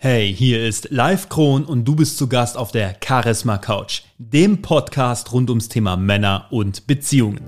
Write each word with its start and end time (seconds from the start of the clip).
Hey, 0.00 0.32
hier 0.32 0.64
ist 0.64 0.92
Live 0.92 1.28
Kron 1.28 1.64
und 1.64 1.84
du 1.84 1.96
bist 1.96 2.18
zu 2.18 2.28
Gast 2.28 2.56
auf 2.56 2.70
der 2.70 2.94
Charisma 3.04 3.58
Couch, 3.58 4.02
dem 4.16 4.62
Podcast 4.62 5.32
rund 5.32 5.50
ums 5.50 5.68
Thema 5.68 5.96
Männer 5.96 6.46
und 6.50 6.86
Beziehungen. 6.86 7.40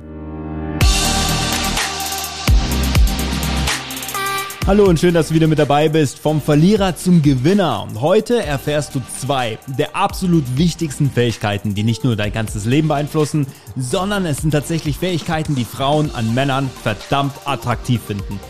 Hallo 4.66 4.86
und 4.86 4.98
schön, 4.98 5.14
dass 5.14 5.28
du 5.28 5.34
wieder 5.34 5.46
mit 5.46 5.60
dabei 5.60 5.88
bist. 5.88 6.18
Vom 6.18 6.42
Verlierer 6.42 6.96
zum 6.96 7.22
Gewinner. 7.22 7.86
Heute 8.00 8.44
erfährst 8.44 8.96
du 8.96 9.02
zwei 9.16 9.60
der 9.68 9.94
absolut 9.94 10.42
wichtigsten 10.56 11.08
Fähigkeiten, 11.08 11.76
die 11.76 11.84
nicht 11.84 12.02
nur 12.02 12.16
dein 12.16 12.32
ganzes 12.32 12.64
Leben 12.64 12.88
beeinflussen, 12.88 13.46
sondern 13.76 14.26
es 14.26 14.38
sind 14.38 14.50
tatsächlich 14.50 14.98
Fähigkeiten, 14.98 15.54
die 15.54 15.64
Frauen 15.64 16.12
an 16.16 16.34
Männern 16.34 16.68
verdammt 16.82 17.36
attraktiv 17.44 18.00
finden. 18.04 18.40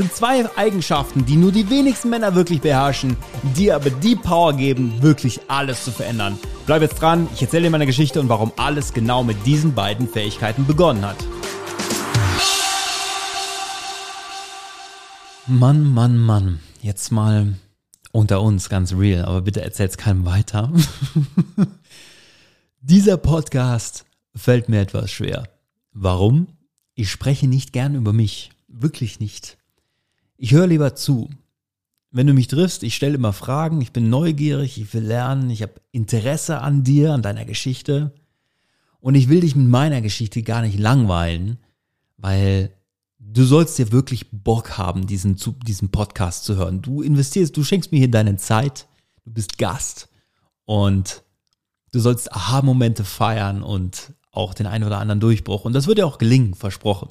Sind 0.00 0.14
zwei 0.14 0.56
Eigenschaften, 0.56 1.26
die 1.26 1.36
nur 1.36 1.52
die 1.52 1.68
wenigsten 1.68 2.08
Männer 2.08 2.34
wirklich 2.34 2.62
beherrschen, 2.62 3.18
die 3.54 3.70
aber 3.70 3.90
die 3.90 4.16
Power 4.16 4.54
geben, 4.54 5.02
wirklich 5.02 5.42
alles 5.46 5.84
zu 5.84 5.92
verändern. 5.92 6.38
Bleib 6.64 6.80
jetzt 6.80 6.98
dran, 7.02 7.28
ich 7.34 7.42
erzähle 7.42 7.64
dir 7.64 7.70
meine 7.70 7.84
Geschichte 7.84 8.18
und 8.18 8.30
warum 8.30 8.50
alles 8.56 8.94
genau 8.94 9.22
mit 9.22 9.44
diesen 9.44 9.74
beiden 9.74 10.08
Fähigkeiten 10.08 10.66
begonnen 10.66 11.04
hat. 11.04 11.18
Mann, 15.46 15.84
Mann, 15.84 16.16
Mann. 16.16 16.60
Jetzt 16.80 17.12
mal 17.12 17.56
unter 18.10 18.40
uns, 18.40 18.70
ganz 18.70 18.94
real, 18.94 19.26
aber 19.26 19.42
bitte 19.42 19.60
erzähl's 19.60 19.98
keinem 19.98 20.24
weiter. 20.24 20.72
Dieser 22.80 23.18
Podcast 23.18 24.06
fällt 24.34 24.70
mir 24.70 24.80
etwas 24.80 25.10
schwer. 25.10 25.46
Warum? 25.92 26.46
Ich 26.94 27.10
spreche 27.10 27.46
nicht 27.46 27.74
gern 27.74 27.94
über 27.94 28.14
mich. 28.14 28.48
Wirklich 28.66 29.20
nicht. 29.20 29.58
Ich 30.42 30.52
höre 30.52 30.66
lieber 30.66 30.94
zu. 30.94 31.28
Wenn 32.10 32.26
du 32.26 32.32
mich 32.32 32.48
triffst, 32.48 32.82
ich 32.82 32.96
stelle 32.96 33.14
immer 33.14 33.34
Fragen, 33.34 33.82
ich 33.82 33.92
bin 33.92 34.08
neugierig, 34.08 34.80
ich 34.80 34.94
will 34.94 35.02
lernen, 35.02 35.50
ich 35.50 35.60
habe 35.60 35.74
Interesse 35.92 36.62
an 36.62 36.82
dir, 36.82 37.12
an 37.12 37.20
deiner 37.20 37.44
Geschichte. 37.44 38.14
Und 39.00 39.16
ich 39.16 39.28
will 39.28 39.40
dich 39.40 39.54
mit 39.54 39.68
meiner 39.68 40.00
Geschichte 40.00 40.42
gar 40.42 40.62
nicht 40.62 40.78
langweilen, 40.78 41.58
weil 42.16 42.72
du 43.18 43.44
sollst 43.44 43.78
dir 43.78 43.92
wirklich 43.92 44.30
Bock 44.30 44.78
haben, 44.78 45.06
diesen, 45.06 45.36
diesen 45.66 45.90
Podcast 45.90 46.44
zu 46.44 46.56
hören. 46.56 46.80
Du 46.80 47.02
investierst, 47.02 47.54
du 47.54 47.62
schenkst 47.62 47.92
mir 47.92 47.98
hier 47.98 48.10
deine 48.10 48.36
Zeit, 48.36 48.88
du 49.26 49.32
bist 49.34 49.58
Gast 49.58 50.08
und 50.64 51.22
du 51.92 52.00
sollst 52.00 52.32
Aha-Momente 52.32 53.04
feiern 53.04 53.62
und 53.62 54.14
auch 54.32 54.54
den 54.54 54.66
einen 54.66 54.84
oder 54.84 55.00
anderen 55.00 55.20
Durchbruch. 55.20 55.66
Und 55.66 55.74
das 55.74 55.86
wird 55.86 55.98
dir 55.98 56.06
auch 56.06 56.16
gelingen, 56.16 56.54
versprochen. 56.54 57.10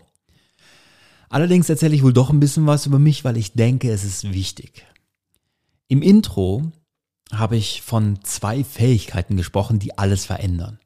Allerdings 1.29 1.69
erzähle 1.69 1.95
ich 1.95 2.03
wohl 2.03 2.13
doch 2.13 2.31
ein 2.31 2.39
bisschen 2.39 2.65
was 2.65 2.87
über 2.87 2.99
mich, 2.99 3.23
weil 3.23 3.37
ich 3.37 3.53
denke, 3.53 3.91
es 3.91 4.03
ist 4.03 4.33
wichtig. 4.33 4.85
Im 5.87 6.01
Intro 6.01 6.71
habe 7.31 7.55
ich 7.55 7.83
von 7.83 8.19
zwei 8.23 8.63
Fähigkeiten 8.63 9.37
gesprochen, 9.37 9.77
die 9.77 9.97
alles 9.97 10.25
verändern. 10.25 10.79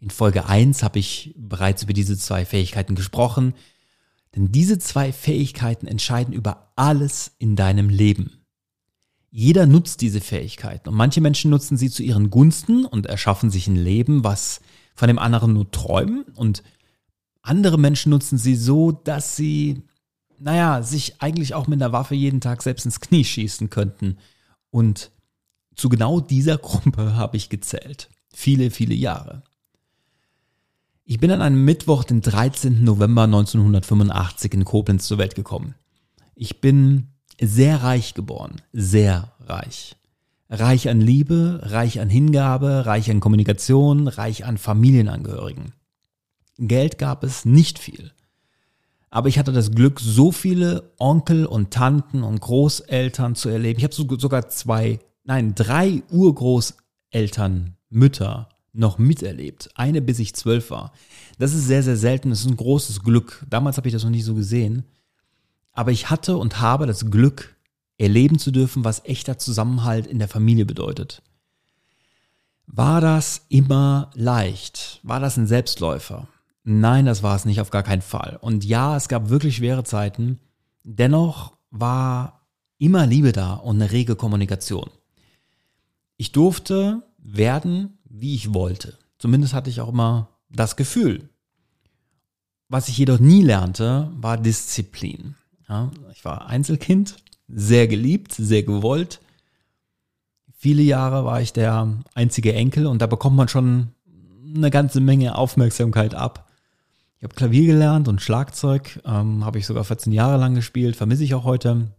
In 0.00 0.10
Folge 0.10 0.46
1 0.46 0.82
habe 0.82 0.98
ich 0.98 1.34
bereits 1.36 1.82
über 1.82 1.92
diese 1.92 2.16
zwei 2.16 2.44
Fähigkeiten 2.44 2.94
gesprochen, 2.94 3.54
denn 4.34 4.50
diese 4.50 4.78
zwei 4.78 5.12
Fähigkeiten 5.12 5.86
entscheiden 5.86 6.32
über 6.32 6.72
alles 6.74 7.32
in 7.38 7.54
deinem 7.54 7.90
Leben. 7.90 8.42
Jeder 9.30 9.66
nutzt 9.66 10.00
diese 10.00 10.20
Fähigkeiten 10.20 10.88
und 10.88 10.94
manche 10.94 11.20
Menschen 11.20 11.50
nutzen 11.50 11.76
sie 11.76 11.90
zu 11.90 12.02
ihren 12.02 12.30
Gunsten 12.30 12.84
und 12.84 13.06
erschaffen 13.06 13.50
sich 13.50 13.66
ein 13.66 13.76
Leben, 13.76 14.24
was 14.24 14.60
von 14.94 15.08
dem 15.08 15.18
anderen 15.18 15.52
nur 15.52 15.70
träumen 15.70 16.24
und 16.34 16.62
andere 17.42 17.78
Menschen 17.78 18.10
nutzen 18.10 18.38
sie 18.38 18.54
so, 18.54 18.92
dass 18.92 19.36
sie, 19.36 19.82
naja, 20.38 20.82
sich 20.82 21.20
eigentlich 21.20 21.54
auch 21.54 21.66
mit 21.66 21.82
einer 21.82 21.92
Waffe 21.92 22.14
jeden 22.14 22.40
Tag 22.40 22.62
selbst 22.62 22.84
ins 22.84 23.00
Knie 23.00 23.24
schießen 23.24 23.68
könnten. 23.68 24.18
Und 24.70 25.10
zu 25.74 25.88
genau 25.88 26.20
dieser 26.20 26.58
Gruppe 26.58 27.16
habe 27.16 27.36
ich 27.36 27.48
gezählt. 27.48 28.08
Viele, 28.32 28.70
viele 28.70 28.94
Jahre. 28.94 29.42
Ich 31.04 31.18
bin 31.18 31.30
an 31.32 31.42
einem 31.42 31.64
Mittwoch, 31.64 32.04
den 32.04 32.20
13. 32.20 32.84
November 32.84 33.24
1985 33.24 34.54
in 34.54 34.64
Koblenz 34.64 35.06
zur 35.06 35.18
Welt 35.18 35.34
gekommen. 35.34 35.74
Ich 36.34 36.60
bin 36.60 37.08
sehr 37.40 37.82
reich 37.82 38.14
geboren, 38.14 38.62
sehr 38.72 39.32
reich. 39.40 39.96
Reich 40.48 40.88
an 40.88 41.00
Liebe, 41.00 41.60
reich 41.64 41.98
an 41.98 42.08
Hingabe, 42.08 42.86
reich 42.86 43.10
an 43.10 43.20
Kommunikation, 43.20 44.06
reich 44.06 44.44
an 44.44 44.58
Familienangehörigen. 44.58 45.72
Geld 46.58 46.98
gab 46.98 47.24
es 47.24 47.44
nicht 47.44 47.78
viel. 47.78 48.12
Aber 49.10 49.28
ich 49.28 49.38
hatte 49.38 49.52
das 49.52 49.72
Glück, 49.72 50.00
so 50.00 50.32
viele 50.32 50.92
Onkel 50.98 51.44
und 51.44 51.70
Tanten 51.70 52.22
und 52.22 52.40
Großeltern 52.40 53.34
zu 53.34 53.48
erleben. 53.50 53.78
Ich 53.78 53.84
habe 53.84 53.94
sogar 54.18 54.48
zwei, 54.48 55.00
nein, 55.24 55.54
drei 55.54 56.02
Urgroßeltern, 56.10 57.76
Mütter 57.90 58.48
noch 58.72 58.98
miterlebt. 58.98 59.68
Eine 59.74 60.00
bis 60.00 60.18
ich 60.18 60.34
zwölf 60.34 60.70
war. 60.70 60.92
Das 61.38 61.52
ist 61.52 61.66
sehr, 61.66 61.82
sehr 61.82 61.96
selten. 61.96 62.30
Das 62.30 62.40
ist 62.40 62.46
ein 62.46 62.56
großes 62.56 63.02
Glück. 63.02 63.44
Damals 63.48 63.76
habe 63.76 63.88
ich 63.88 63.92
das 63.92 64.04
noch 64.04 64.10
nicht 64.10 64.24
so 64.24 64.34
gesehen. 64.34 64.84
Aber 65.72 65.90
ich 65.90 66.10
hatte 66.10 66.36
und 66.36 66.60
habe 66.60 66.86
das 66.86 67.10
Glück, 67.10 67.56
erleben 67.98 68.38
zu 68.38 68.50
dürfen, 68.50 68.84
was 68.84 69.04
echter 69.04 69.38
Zusammenhalt 69.38 70.06
in 70.06 70.18
der 70.18 70.28
Familie 70.28 70.66
bedeutet. 70.66 71.22
War 72.66 73.00
das 73.00 73.44
immer 73.48 74.10
leicht? 74.14 75.00
War 75.02 75.20
das 75.20 75.36
ein 75.36 75.46
Selbstläufer? 75.46 76.28
Nein, 76.64 77.06
das 77.06 77.22
war 77.22 77.34
es 77.34 77.44
nicht, 77.44 77.60
auf 77.60 77.70
gar 77.70 77.82
keinen 77.82 78.02
Fall. 78.02 78.38
Und 78.40 78.64
ja, 78.64 78.96
es 78.96 79.08
gab 79.08 79.28
wirklich 79.28 79.56
schwere 79.56 79.84
Zeiten. 79.84 80.38
Dennoch 80.84 81.56
war 81.70 82.46
immer 82.78 83.06
Liebe 83.06 83.32
da 83.32 83.54
und 83.54 83.80
eine 83.80 83.90
rege 83.90 84.16
Kommunikation. 84.16 84.90
Ich 86.16 86.32
durfte 86.32 87.02
werden, 87.18 87.98
wie 88.04 88.34
ich 88.34 88.54
wollte. 88.54 88.98
Zumindest 89.18 89.54
hatte 89.54 89.70
ich 89.70 89.80
auch 89.80 89.88
immer 89.88 90.28
das 90.50 90.76
Gefühl. 90.76 91.28
Was 92.68 92.88
ich 92.88 92.98
jedoch 92.98 93.18
nie 93.18 93.42
lernte, 93.42 94.10
war 94.14 94.36
Disziplin. 94.36 95.34
Ja, 95.68 95.90
ich 96.12 96.24
war 96.24 96.46
Einzelkind, 96.46 97.16
sehr 97.48 97.86
geliebt, 97.88 98.32
sehr 98.32 98.62
gewollt. 98.62 99.20
Viele 100.54 100.82
Jahre 100.82 101.24
war 101.24 101.40
ich 101.40 101.52
der 101.52 102.02
einzige 102.14 102.54
Enkel 102.54 102.86
und 102.86 103.02
da 103.02 103.06
bekommt 103.06 103.36
man 103.36 103.48
schon 103.48 103.88
eine 104.54 104.70
ganze 104.70 105.00
Menge 105.00 105.36
Aufmerksamkeit 105.36 106.14
ab. 106.14 106.48
Ich 107.22 107.24
habe 107.24 107.36
Klavier 107.36 107.66
gelernt 107.68 108.08
und 108.08 108.20
Schlagzeug, 108.20 109.00
ähm, 109.04 109.44
habe 109.44 109.60
ich 109.60 109.64
sogar 109.64 109.84
14 109.84 110.12
Jahre 110.12 110.38
lang 110.38 110.56
gespielt, 110.56 110.96
vermisse 110.96 111.22
ich 111.22 111.36
auch 111.36 111.44
heute. 111.44 111.92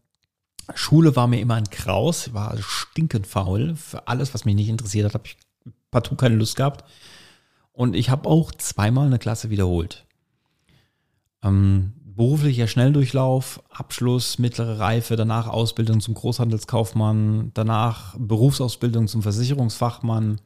Schule 0.76 1.16
war 1.16 1.28
mir 1.28 1.40
immer 1.40 1.54
ein 1.54 1.70
Kraus, 1.70 2.34
war 2.34 2.58
stinkend 2.60 3.26
faul. 3.26 3.78
Für 3.78 4.10
alles, 4.10 4.34
was 4.34 4.44
mich 4.44 4.54
nicht 4.54 4.68
interessiert 4.68 5.06
hat, 5.06 5.14
habe 5.14 5.24
ich 5.28 5.38
partout 5.92 6.18
keine 6.18 6.36
Lust 6.36 6.58
gehabt. 6.58 6.84
Und 7.72 7.96
ich 7.96 8.10
habe 8.10 8.28
auch 8.28 8.52
zweimal 8.52 9.08
eine 9.08 9.18
Klasse 9.18 9.50
wiederholt. 9.50 10.06
Ähm, 11.42 11.94
beruflicher 12.04 12.68
Schnelldurchlauf, 12.68 13.64
Abschluss, 13.70 14.40
mittlere 14.40 14.80
Reife, 14.80 15.16
danach 15.16 15.48
Ausbildung 15.48 16.02
zum 16.02 16.16
Großhandelskaufmann, 16.16 17.52
danach 17.54 18.14
Berufsausbildung 18.20 19.08
zum 19.08 19.22
Versicherungsfachmann, 19.22 20.42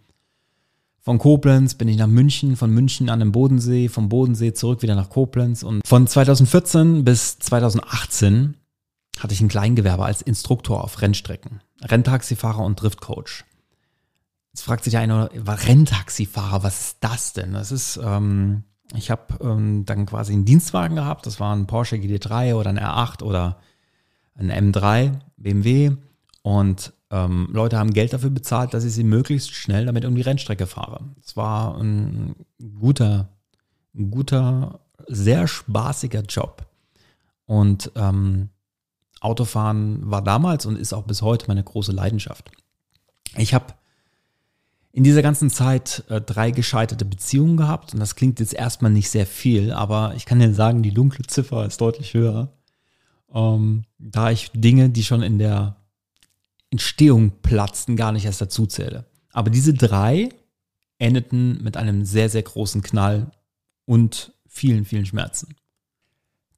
von 1.01 1.19
Koblenz 1.19 1.75
bin 1.75 1.87
ich 1.87 1.97
nach 1.97 2.07
München, 2.07 2.55
von 2.57 2.69
München 2.71 3.09
an 3.09 3.19
den 3.19 3.31
Bodensee, 3.31 3.87
vom 3.87 4.09
Bodensee 4.09 4.53
zurück 4.53 4.81
wieder 4.81 4.95
nach 4.95 5.09
Koblenz. 5.09 5.63
Und 5.63 5.87
von 5.87 6.05
2014 6.05 7.05
bis 7.05 7.39
2018 7.39 8.55
hatte 9.19 9.33
ich 9.33 9.41
ein 9.41 9.47
Kleingewerbe 9.47 10.05
als 10.05 10.21
Instruktor 10.21 10.83
auf 10.83 11.01
Rennstrecken. 11.01 11.61
Renntaxifahrer 11.81 12.63
und 12.63 12.81
Driftcoach. 12.81 13.45
Jetzt 14.53 14.63
fragt 14.63 14.83
sich 14.83 14.97
einer, 14.97 15.29
Renntaxifahrer, 15.33 16.63
was 16.63 16.79
ist 16.79 16.97
das 17.01 17.33
denn? 17.33 17.53
Das 17.53 17.71
ist, 17.71 17.99
ähm, 18.03 18.63
ich 18.95 19.11
habe 19.11 19.37
ähm, 19.41 19.85
dann 19.85 20.05
quasi 20.07 20.33
einen 20.33 20.45
Dienstwagen 20.45 20.95
gehabt, 20.95 21.25
das 21.25 21.39
war 21.39 21.55
ein 21.55 21.67
Porsche 21.67 21.97
GT3 21.97 22.55
oder 22.55 22.69
ein 22.69 22.79
R8 22.79 23.23
oder 23.23 23.59
ein 24.35 24.51
M3 24.51 25.19
BMW 25.37 25.91
und 26.41 26.93
ähm, 27.09 27.47
Leute 27.51 27.77
haben 27.77 27.93
Geld 27.93 28.13
dafür 28.13 28.29
bezahlt, 28.29 28.73
dass 28.73 28.83
ich 28.83 28.93
sie 28.93 29.03
möglichst 29.03 29.53
schnell 29.53 29.85
damit 29.85 30.05
um 30.05 30.15
die 30.15 30.21
Rennstrecke 30.21 30.67
fahre. 30.67 31.05
Es 31.23 31.37
war 31.37 31.77
ein 31.77 32.35
guter, 32.79 33.29
ein 33.95 34.11
guter, 34.11 34.79
sehr 35.07 35.47
spaßiger 35.47 36.21
Job. 36.23 36.65
Und 37.45 37.91
ähm, 37.95 38.49
Autofahren 39.21 40.11
war 40.11 40.21
damals 40.21 40.65
und 40.65 40.77
ist 40.77 40.93
auch 40.93 41.03
bis 41.03 41.21
heute 41.21 41.47
meine 41.47 41.63
große 41.63 41.93
Leidenschaft. 41.93 42.51
Ich 43.37 43.53
habe 43.53 43.73
in 44.91 45.03
dieser 45.03 45.21
ganzen 45.21 45.49
Zeit 45.49 46.03
äh, 46.09 46.19
drei 46.19 46.51
gescheiterte 46.51 47.05
Beziehungen 47.05 47.55
gehabt 47.55 47.93
und 47.93 47.99
das 47.99 48.15
klingt 48.15 48.39
jetzt 48.39 48.53
erstmal 48.53 48.91
nicht 48.91 49.09
sehr 49.09 49.27
viel, 49.27 49.71
aber 49.71 50.13
ich 50.15 50.25
kann 50.25 50.39
dir 50.39 50.53
sagen, 50.53 50.83
die 50.83 50.93
dunkle 50.93 51.25
Ziffer 51.25 51.65
ist 51.65 51.79
deutlich 51.79 52.13
höher. 52.13 52.51
Ähm, 53.33 53.83
da 53.99 54.31
ich 54.31 54.51
Dinge, 54.53 54.89
die 54.89 55.03
schon 55.03 55.21
in 55.21 55.37
der 55.37 55.77
Entstehung 56.69 57.31
platzten, 57.41 57.95
gar 57.95 58.11
nicht 58.11 58.25
erst 58.25 58.41
dazu 58.41 58.65
zähle. 58.65 59.05
Aber 59.31 59.49
diese 59.49 59.73
drei 59.73 60.29
endeten 60.97 61.63
mit 61.63 61.77
einem 61.77 62.05
sehr, 62.05 62.29
sehr 62.29 62.43
großen 62.43 62.81
Knall 62.81 63.31
und 63.85 64.33
vielen, 64.47 64.85
vielen 64.85 65.05
Schmerzen. 65.05 65.55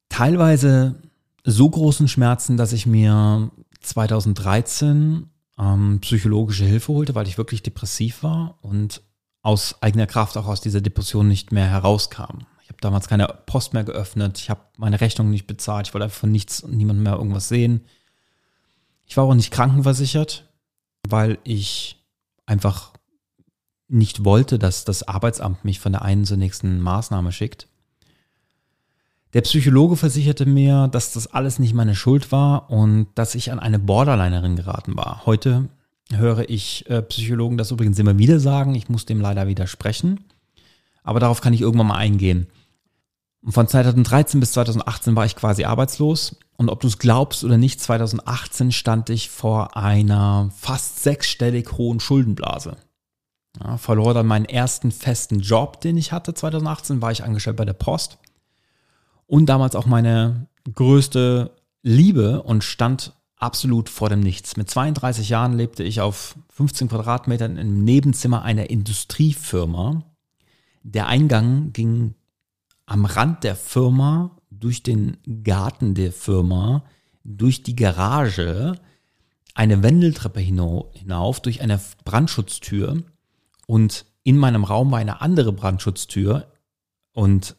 Teilweise 0.08 0.96
so 1.44 1.70
großen 1.70 2.08
Schmerzen, 2.08 2.58
dass 2.58 2.74
ich 2.74 2.86
mir 2.86 3.52
2013 3.82 5.30
ähm, 5.58 6.00
psychologische 6.02 6.66
Hilfe 6.66 6.94
holte, 6.94 7.16
weil 7.16 7.28
ich 7.28 7.38
wirklich 7.38 7.64
depressiv 7.64 8.24
war 8.24 8.58
und 8.62 9.02
aus 9.42 9.82
eigener 9.82 10.08
Kraft 10.08 10.38
auch 10.38 10.48
aus 10.48 10.62
dieser 10.62 10.82
Depression 10.82 11.28
nicht 11.28 11.52
mehr 11.52 11.68
herauskam. 11.68 12.40
Ich 12.64 12.70
habe 12.70 12.82
damals 12.82 13.08
keine 13.08 13.28
Post 13.46 13.74
mehr 13.74 13.84
geöffnet, 13.84 14.38
ich 14.40 14.50
habe 14.50 14.62
meine 14.78 15.02
Rechnung 15.02 15.30
nicht 15.30 15.48
bezahlt, 15.48 15.88
ich 15.88 15.94
wollte 15.94 16.06
einfach 16.06 16.20
von 16.20 16.32
nichts 16.32 16.62
und 16.62 16.76
niemandem 16.76 17.04
mehr 17.04 17.14
irgendwas 17.14 17.48
sehen. 17.48 17.82
Ich 19.10 19.18
war 19.18 19.24
auch 19.26 19.34
nicht 19.34 19.52
krankenversichert, 19.52 20.48
weil 21.08 21.40
ich 21.44 21.98
einfach 22.46 22.94
nicht 23.88 24.24
wollte, 24.24 24.60
dass 24.60 24.86
das 24.86 25.02
Arbeitsamt 25.08 25.66
mich 25.66 25.80
von 25.80 25.92
der 25.92 26.04
einen 26.04 26.26
zur 26.26 26.38
nächsten 26.38 26.80
Maßnahme 26.80 27.32
schickt. 27.32 27.68
Der 29.34 29.42
Psychologe 29.42 29.96
versicherte 29.96 30.46
mir, 30.46 30.88
dass 30.88 31.14
das 31.14 31.26
alles 31.28 31.58
nicht 31.58 31.74
meine 31.74 31.96
Schuld 31.96 32.32
war 32.32 32.70
und 32.70 33.08
dass 33.16 33.34
ich 33.34 33.52
an 33.52 33.60
eine 33.60 33.80
Borderlinerin 33.80 34.56
geraten 34.56 34.96
war. 34.96 35.24
Heute 35.26 35.70
höre 36.12 36.48
ich 36.48 36.88
äh, 36.90 37.02
Psychologen 37.02 37.58
das 37.58 37.72
übrigens 37.72 37.98
immer 37.98 38.18
wieder 38.20 38.40
sagen. 38.40 38.76
Ich 38.76 38.90
muss 38.90 39.06
dem 39.06 39.22
leider 39.22 39.48
widersprechen. 39.48 40.20
Aber 41.04 41.20
darauf 41.20 41.42
kann 41.42 41.54
ich 41.54 41.62
irgendwann 41.62 41.88
mal 41.88 41.98
eingehen. 41.98 42.48
Und 43.42 43.54
von 43.54 43.68
2013 43.68 44.40
bis 44.40 44.52
2018 44.54 45.16
war 45.16 45.26
ich 45.26 45.36
quasi 45.36 45.64
arbeitslos. 45.64 46.36
Und 46.58 46.70
ob 46.70 46.82
du 46.82 46.88
es 46.88 46.98
glaubst 46.98 47.44
oder 47.44 47.58
nicht, 47.58 47.80
2018 47.80 48.72
stand 48.72 49.10
ich 49.10 49.30
vor 49.30 49.78
einer 49.78 50.52
fast 50.58 51.04
sechsstellig 51.04 51.72
hohen 51.78 52.00
Schuldenblase. 52.00 52.76
Ja, 53.64 53.78
verlor 53.78 54.14
dann 54.14 54.28
meinen 54.28 54.46
ersten 54.46 54.92
festen 54.92 55.40
Job, 55.40 55.82
den 55.82 55.98
ich 55.98 56.12
hatte. 56.12 56.34
2018 56.34 57.02
war 57.02 57.12
ich 57.12 57.24
angestellt 57.24 57.58
bei 57.58 57.66
der 57.66 57.74
Post 57.74 58.20
und 59.26 59.48
damals 59.48 59.76
auch 59.76 59.86
meine 59.86 60.48
größte 60.74 61.52
Liebe 61.82 62.44
und 62.44 62.64
stand 62.64 63.14
absolut 63.38 63.88
vor 63.90 64.10
dem 64.10 64.20
Nichts. 64.20 64.58
Mit 64.58 64.70
32 64.70 65.30
Jahren 65.30 65.54
lebte 65.54 65.84
ich 65.84 66.02
auf 66.02 66.36
15 66.50 66.90
Quadratmetern 66.90 67.58
im 67.58 67.84
Nebenzimmer 67.84 68.44
einer 68.44 68.70
Industriefirma. 68.70 70.04
Der 70.84 71.08
Eingang 71.08 71.72
ging 71.74 72.16
am 72.90 73.06
Rand 73.06 73.44
der 73.44 73.56
Firma, 73.56 74.36
durch 74.50 74.82
den 74.82 75.18
Garten 75.44 75.94
der 75.94 76.12
Firma, 76.12 76.84
durch 77.24 77.62
die 77.62 77.76
Garage, 77.76 78.74
eine 79.54 79.84
Wendeltreppe 79.84 80.40
hinauf, 80.40 81.40
durch 81.42 81.62
eine 81.62 81.80
Brandschutztür 82.04 83.04
und 83.68 84.06
in 84.24 84.38
meinem 84.38 84.64
Raum 84.64 84.92
war 84.92 85.00
eine 85.00 85.22
andere 85.22 85.54
Brandschutztür 85.54 86.52
und 87.14 87.56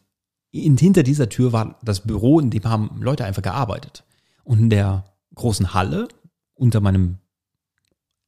hinter 0.52 1.04
dieser 1.04 1.28
Tür 1.28 1.52
war 1.52 1.78
das 1.82 2.00
Büro, 2.00 2.40
in 2.40 2.50
dem 2.50 2.64
haben 2.64 3.00
Leute 3.00 3.24
einfach 3.24 3.42
gearbeitet. 3.42 4.02
Und 4.42 4.58
in 4.58 4.70
der 4.70 5.04
großen 5.36 5.74
Halle 5.74 6.08
unter 6.54 6.80
meinem 6.80 7.18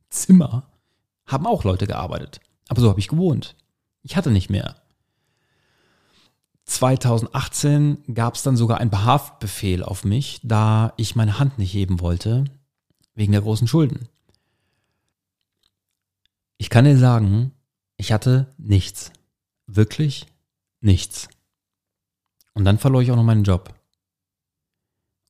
Zimmer 0.08 0.70
haben 1.26 1.46
auch 1.46 1.64
Leute 1.64 1.88
gearbeitet. 1.88 2.40
Aber 2.69 2.81
so 2.81 2.88
habe 2.88 3.00
ich 3.00 3.08
gewohnt. 3.08 3.56
Ich 4.02 4.16
hatte 4.16 4.31
nicht 4.31 4.50
mehr. 4.50 4.76
2018 6.82 8.12
gab 8.12 8.34
es 8.34 8.43
dann 8.43 8.56
sogar 8.56 8.79
einen 8.79 8.90
Behaftbefehl 8.90 9.84
auf 9.84 10.05
mich, 10.05 10.40
da 10.43 10.94
ich 10.96 11.14
meine 11.14 11.38
Hand 11.38 11.56
nicht 11.56 11.73
heben 11.73 12.00
wollte, 12.00 12.44
wegen 13.14 13.31
der 13.31 13.43
großen 13.43 13.69
Schulden. 13.69 14.08
Ich 16.58 16.70
kann 16.70 16.84
dir 16.84 16.99
sagen, 16.99 17.52
ich 17.96 18.11
hatte 18.11 18.52
nichts. 18.58 19.12
Wirklich 19.69 20.26
nichts. 20.81 21.29
Und 22.52 22.64
dann 22.64 22.81
verlor 22.81 23.00
ich 23.00 23.12
auch 23.12 23.17
noch 23.17 23.23
meinen 23.23 23.44
Job. 23.44 23.73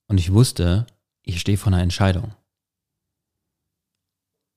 Und 0.08 0.16
ich 0.16 0.32
wusste, 0.32 0.86
ich 1.22 1.38
stehe 1.38 1.58
vor 1.58 1.70
einer 1.70 1.82
Entscheidung. 1.82 2.34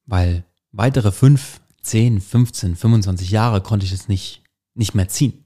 Weil 0.06 0.46
weitere 0.72 1.12
fünf, 1.12 1.60
zehn, 1.82 2.22
15, 2.22 2.78
25 2.78 3.32
Jahre 3.32 3.60
konnte 3.60 3.86
ich 3.86 3.92
es 3.92 4.08
nicht, 4.08 4.44
nicht 4.76 4.96
mehr 4.96 5.10
ziehen. 5.10 5.45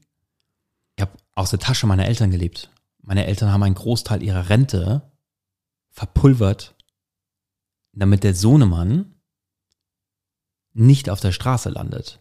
Aus 1.40 1.48
der 1.48 1.58
Tasche 1.58 1.86
meiner 1.86 2.04
Eltern 2.04 2.30
gelebt. 2.30 2.68
Meine 3.00 3.24
Eltern 3.24 3.50
haben 3.50 3.62
einen 3.62 3.74
Großteil 3.74 4.22
ihrer 4.22 4.50
Rente 4.50 5.10
verpulvert, 5.88 6.74
damit 7.94 8.24
der 8.24 8.34
Sohnemann 8.34 9.14
nicht 10.74 11.08
auf 11.08 11.18
der 11.18 11.32
Straße 11.32 11.70
landet. 11.70 12.18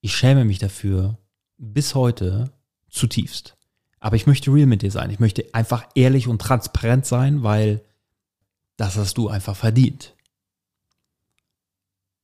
Ich 0.00 0.14
schäme 0.14 0.44
mich 0.44 0.60
dafür 0.60 1.18
bis 1.58 1.96
heute 1.96 2.52
zutiefst. 2.88 3.56
Aber 3.98 4.14
ich 4.14 4.28
möchte 4.28 4.52
real 4.52 4.66
mit 4.66 4.82
dir 4.82 4.92
sein. 4.92 5.10
Ich 5.10 5.18
möchte 5.18 5.52
einfach 5.52 5.88
ehrlich 5.96 6.28
und 6.28 6.40
transparent 6.40 7.04
sein, 7.04 7.42
weil 7.42 7.84
das 8.76 8.94
hast 8.94 9.18
du 9.18 9.26
einfach 9.26 9.56
verdient. 9.56 10.14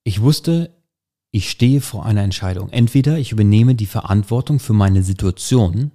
Ich 0.04 0.20
wusste, 0.20 0.77
ich 1.38 1.50
stehe 1.50 1.80
vor 1.80 2.04
einer 2.04 2.22
Entscheidung. 2.22 2.68
Entweder 2.70 3.16
ich 3.16 3.30
übernehme 3.30 3.76
die 3.76 3.86
Verantwortung 3.86 4.58
für 4.58 4.72
meine 4.72 5.04
Situation 5.04 5.92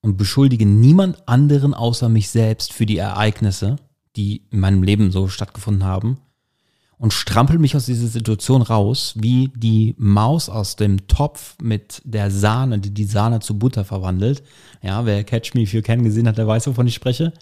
und 0.00 0.16
beschuldige 0.16 0.64
niemand 0.64 1.28
anderen 1.28 1.74
außer 1.74 2.08
mich 2.08 2.30
selbst 2.30 2.72
für 2.72 2.86
die 2.86 2.96
Ereignisse, 2.96 3.76
die 4.16 4.46
in 4.50 4.60
meinem 4.60 4.82
Leben 4.82 5.10
so 5.10 5.28
stattgefunden 5.28 5.84
haben, 5.84 6.16
und 6.96 7.12
strampel 7.12 7.58
mich 7.58 7.76
aus 7.76 7.84
dieser 7.84 8.06
Situation 8.06 8.62
raus, 8.62 9.12
wie 9.18 9.52
die 9.54 9.94
Maus 9.98 10.48
aus 10.48 10.76
dem 10.76 11.08
Topf 11.08 11.56
mit 11.60 12.00
der 12.04 12.30
Sahne, 12.30 12.78
die 12.78 12.94
die 12.94 13.04
Sahne 13.04 13.40
zu 13.40 13.58
Butter 13.58 13.84
verwandelt. 13.84 14.42
Ja, 14.80 15.04
wer 15.04 15.24
Catch 15.24 15.52
Me 15.52 15.62
If 15.62 15.74
You 15.74 15.82
Can 15.82 16.04
gesehen 16.04 16.26
hat, 16.26 16.38
der 16.38 16.46
weiß, 16.46 16.66
wovon 16.68 16.86
ich 16.86 16.94
spreche. 16.94 17.34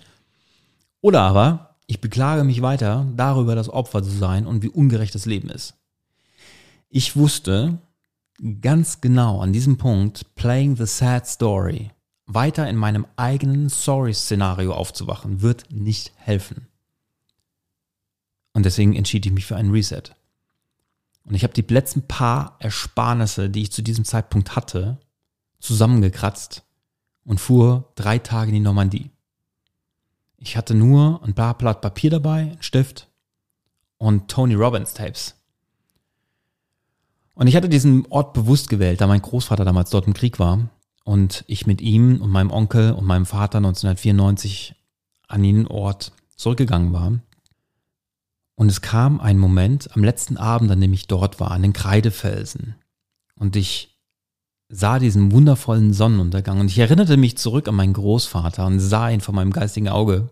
Oder 1.00 1.20
aber, 1.20 1.76
ich 1.86 2.00
beklage 2.00 2.42
mich 2.42 2.62
weiter 2.62 3.06
darüber, 3.14 3.54
das 3.54 3.68
Opfer 3.68 4.02
zu 4.02 4.10
sein 4.10 4.44
und 4.46 4.64
wie 4.64 4.70
ungerecht 4.70 5.14
das 5.14 5.26
Leben 5.26 5.50
ist. 5.50 5.74
Ich 6.94 7.16
wusste 7.16 7.78
ganz 8.60 9.00
genau 9.00 9.40
an 9.40 9.54
diesem 9.54 9.78
Punkt, 9.78 10.34
playing 10.34 10.76
the 10.76 10.84
sad 10.84 11.26
story, 11.26 11.90
weiter 12.26 12.68
in 12.68 12.76
meinem 12.76 13.06
eigenen 13.16 13.70
Sorry-Szenario 13.70 14.74
aufzuwachen, 14.74 15.40
wird 15.40 15.72
nicht 15.72 16.12
helfen. 16.16 16.68
Und 18.52 18.66
deswegen 18.66 18.94
entschied 18.94 19.24
ich 19.24 19.32
mich 19.32 19.46
für 19.46 19.56
einen 19.56 19.70
Reset. 19.70 20.02
Und 21.24 21.34
ich 21.34 21.44
habe 21.44 21.54
die 21.54 21.62
letzten 21.62 22.06
paar 22.06 22.56
Ersparnisse, 22.58 23.48
die 23.48 23.62
ich 23.62 23.72
zu 23.72 23.80
diesem 23.80 24.04
Zeitpunkt 24.04 24.54
hatte, 24.54 25.00
zusammengekratzt 25.60 26.62
und 27.24 27.40
fuhr 27.40 27.90
drei 27.94 28.18
Tage 28.18 28.50
in 28.50 28.56
die 28.56 28.60
Normandie. 28.60 29.08
Ich 30.36 30.58
hatte 30.58 30.74
nur 30.74 31.22
ein 31.24 31.32
paar 31.32 31.56
Blatt 31.56 31.80
Papier 31.80 32.10
dabei, 32.10 32.50
ein 32.50 32.62
Stift 32.62 33.08
und 33.96 34.30
Tony 34.30 34.52
Robbins 34.52 34.92
Tapes. 34.92 35.41
Und 37.34 37.46
ich 37.46 37.56
hatte 37.56 37.68
diesen 37.68 38.06
Ort 38.10 38.34
bewusst 38.34 38.68
gewählt, 38.68 39.00
da 39.00 39.06
mein 39.06 39.22
Großvater 39.22 39.64
damals 39.64 39.90
dort 39.90 40.06
im 40.06 40.14
Krieg 40.14 40.38
war 40.38 40.68
und 41.04 41.44
ich 41.46 41.66
mit 41.66 41.80
ihm 41.80 42.20
und 42.20 42.30
meinem 42.30 42.50
Onkel 42.50 42.92
und 42.92 43.04
meinem 43.04 43.26
Vater 43.26 43.58
1994 43.58 44.74
an 45.28 45.42
den 45.42 45.66
Ort 45.66 46.12
zurückgegangen 46.36 46.92
war. 46.92 47.18
Und 48.54 48.68
es 48.68 48.82
kam 48.82 49.20
ein 49.20 49.38
Moment 49.38 49.94
am 49.96 50.04
letzten 50.04 50.36
Abend, 50.36 50.70
an 50.70 50.80
dem 50.80 50.92
ich 50.92 51.06
dort 51.06 51.40
war, 51.40 51.50
an 51.52 51.62
den 51.62 51.72
Kreidefelsen. 51.72 52.76
Und 53.34 53.56
ich 53.56 53.98
sah 54.68 54.98
diesen 54.98 55.32
wundervollen 55.32 55.92
Sonnenuntergang. 55.92 56.60
Und 56.60 56.70
ich 56.70 56.78
erinnerte 56.78 57.16
mich 57.16 57.36
zurück 57.38 57.68
an 57.68 57.74
meinen 57.74 57.92
Großvater 57.94 58.66
und 58.66 58.78
sah 58.78 59.10
ihn 59.10 59.20
vor 59.20 59.34
meinem 59.34 59.52
geistigen 59.52 59.88
Auge. 59.88 60.30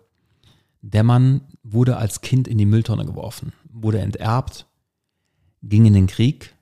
Der 0.83 1.02
Mann 1.02 1.42
wurde 1.62 1.97
als 1.97 2.21
Kind 2.21 2.49
in 2.49 2.59
die 2.59 2.66
Mülltonne 2.66 3.04
geworfen, 3.04 3.52
wurde 3.71 4.00
enterbt, 4.00 4.66
ging 5.62 5.85
in 5.85 5.92
den 5.92 6.07
Krieg, 6.07 6.54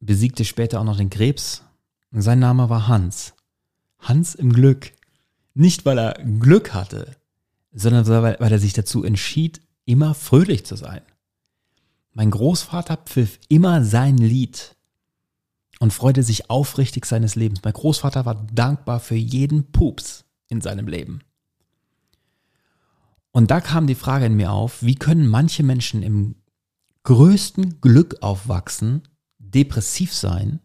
besiegte 0.00 0.44
später 0.44 0.80
auch 0.80 0.84
noch 0.84 0.96
den 0.96 1.10
Krebs. 1.10 1.62
Sein 2.10 2.40
Name 2.40 2.68
war 2.68 2.88
Hans. 2.88 3.34
Hans 3.98 4.34
im 4.34 4.52
Glück. 4.52 4.92
Nicht, 5.54 5.84
weil 5.84 5.98
er 5.98 6.14
Glück 6.14 6.74
hatte, 6.74 7.16
sondern 7.72 8.06
weil, 8.08 8.36
weil 8.40 8.52
er 8.52 8.58
sich 8.58 8.72
dazu 8.72 9.04
entschied, 9.04 9.60
immer 9.84 10.14
fröhlich 10.14 10.64
zu 10.64 10.76
sein. 10.76 11.02
Mein 12.12 12.30
Großvater 12.30 12.96
pfiff 12.96 13.38
immer 13.48 13.84
sein 13.84 14.16
Lied 14.16 14.76
und 15.78 15.92
freute 15.92 16.22
sich 16.22 16.50
aufrichtig 16.50 17.06
seines 17.06 17.36
Lebens. 17.36 17.60
Mein 17.62 17.72
Großvater 17.72 18.26
war 18.26 18.46
dankbar 18.52 19.00
für 19.00 19.14
jeden 19.14 19.70
Pups 19.70 20.24
in 20.48 20.60
seinem 20.60 20.88
Leben. 20.88 21.20
Und 23.32 23.50
da 23.50 23.60
kam 23.60 23.86
die 23.86 23.94
Frage 23.94 24.26
in 24.26 24.34
mir 24.34 24.50
auf, 24.50 24.82
wie 24.82 24.96
können 24.96 25.28
manche 25.28 25.62
Menschen 25.62 26.02
im 26.02 26.34
größten 27.04 27.80
Glück 27.80 28.16
aufwachsen, 28.22 29.02
depressiv 29.54 30.14
sein, 30.14 30.60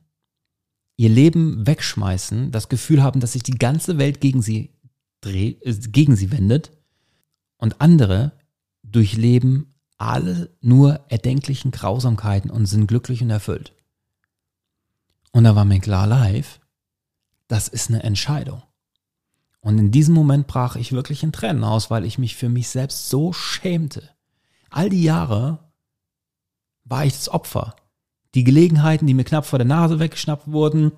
ihr 0.97 1.09
Leben 1.09 1.65
wegschmeißen, 1.67 2.51
das 2.51 2.69
Gefühl 2.69 3.03
haben, 3.03 3.19
dass 3.19 3.33
sich 3.33 3.43
die 3.43 3.57
ganze 3.57 3.97
Welt 3.97 4.21
gegen 4.21 4.41
sie 4.41 4.73
dreht, 5.21 5.65
äh, 5.65 5.73
gegen 5.89 6.15
sie 6.15 6.31
wendet 6.31 6.71
und 7.57 7.81
andere 7.81 8.33
durchleben 8.83 9.73
alle 9.97 10.55
nur 10.61 11.05
erdenklichen 11.09 11.71
Grausamkeiten 11.71 12.51
und 12.51 12.65
sind 12.65 12.87
glücklich 12.87 13.21
und 13.21 13.29
erfüllt. 13.29 13.73
Und 15.31 15.43
da 15.45 15.55
war 15.55 15.65
mir 15.65 15.79
klar 15.79 16.07
live, 16.07 16.59
das 17.47 17.67
ist 17.67 17.89
eine 17.89 18.03
Entscheidung. 18.03 18.63
Und 19.59 19.79
in 19.79 19.91
diesem 19.91 20.13
Moment 20.13 20.47
brach 20.47 20.75
ich 20.75 20.91
wirklich 20.91 21.23
in 21.23 21.31
Tränen 21.31 21.63
aus, 21.63 21.89
weil 21.89 22.05
ich 22.05 22.17
mich 22.17 22.35
für 22.35 22.49
mich 22.49 22.69
selbst 22.69 23.09
so 23.09 23.33
schämte. 23.33 24.09
All 24.69 24.89
die 24.89 25.03
Jahre 25.03 25.71
war 26.83 27.05
ich 27.05 27.13
das 27.13 27.29
Opfer. 27.29 27.75
Die 28.35 28.43
Gelegenheiten, 28.43 29.07
die 29.07 29.13
mir 29.13 29.23
knapp 29.23 29.45
vor 29.45 29.59
der 29.59 29.67
Nase 29.67 29.99
weggeschnappt 29.99 30.51
wurden, 30.51 30.91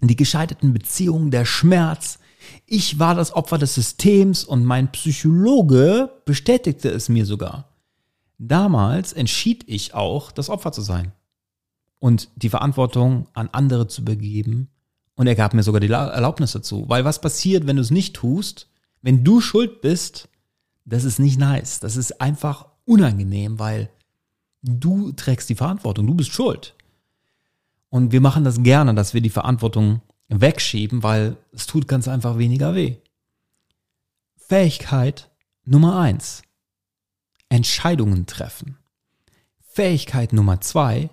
die 0.00 0.16
gescheiterten 0.16 0.72
Beziehungen, 0.74 1.30
der 1.30 1.46
Schmerz. 1.46 2.18
Ich 2.66 2.98
war 2.98 3.14
das 3.14 3.34
Opfer 3.34 3.56
des 3.56 3.74
Systems 3.74 4.44
und 4.44 4.64
mein 4.64 4.92
Psychologe 4.92 6.10
bestätigte 6.26 6.90
es 6.90 7.08
mir 7.08 7.24
sogar. 7.24 7.70
Damals 8.38 9.12
entschied 9.12 9.64
ich 9.68 9.94
auch, 9.94 10.32
das 10.32 10.50
Opfer 10.50 10.72
zu 10.72 10.82
sein 10.82 11.12
und 11.98 12.28
die 12.36 12.48
Verantwortung 12.48 13.28
an 13.32 13.48
andere 13.52 13.86
zu 13.86 14.04
begeben. 14.04 14.68
Und 15.14 15.28
er 15.28 15.34
gab 15.34 15.54
mir 15.54 15.62
sogar 15.62 15.80
die 15.80 15.90
Erlaubnis 15.90 16.52
dazu. 16.52 16.84
Weil 16.88 17.04
was 17.04 17.20
passiert, 17.20 17.66
wenn 17.66 17.76
du 17.76 17.82
es 17.82 17.90
nicht 17.90 18.16
tust? 18.16 18.68
Wenn 19.02 19.22
du 19.22 19.40
schuld 19.40 19.80
bist, 19.80 20.28
das 20.84 21.04
ist 21.04 21.20
nicht 21.20 21.38
nice. 21.38 21.80
Das 21.80 21.96
ist 21.96 22.20
einfach 22.20 22.66
unangenehm, 22.84 23.58
weil 23.58 23.88
du 24.62 25.12
trägst 25.12 25.48
die 25.48 25.54
Verantwortung. 25.54 26.06
Du 26.06 26.14
bist 26.14 26.32
schuld. 26.32 26.74
Und 27.92 28.10
wir 28.10 28.22
machen 28.22 28.42
das 28.42 28.62
gerne, 28.62 28.94
dass 28.94 29.12
wir 29.12 29.20
die 29.20 29.28
Verantwortung 29.28 30.00
wegschieben, 30.28 31.02
weil 31.02 31.36
es 31.52 31.66
tut 31.66 31.86
ganz 31.86 32.08
einfach 32.08 32.38
weniger 32.38 32.74
weh. 32.74 32.96
Fähigkeit 34.34 35.30
Nummer 35.66 36.00
eins. 36.00 36.42
Entscheidungen 37.50 38.24
treffen. 38.24 38.78
Fähigkeit 39.60 40.32
Nummer 40.32 40.62
zwei. 40.62 41.10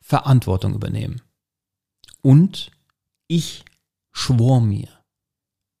Verantwortung 0.00 0.74
übernehmen. 0.74 1.22
Und 2.22 2.70
ich 3.26 3.64
schwor 4.12 4.60
mir 4.60 4.88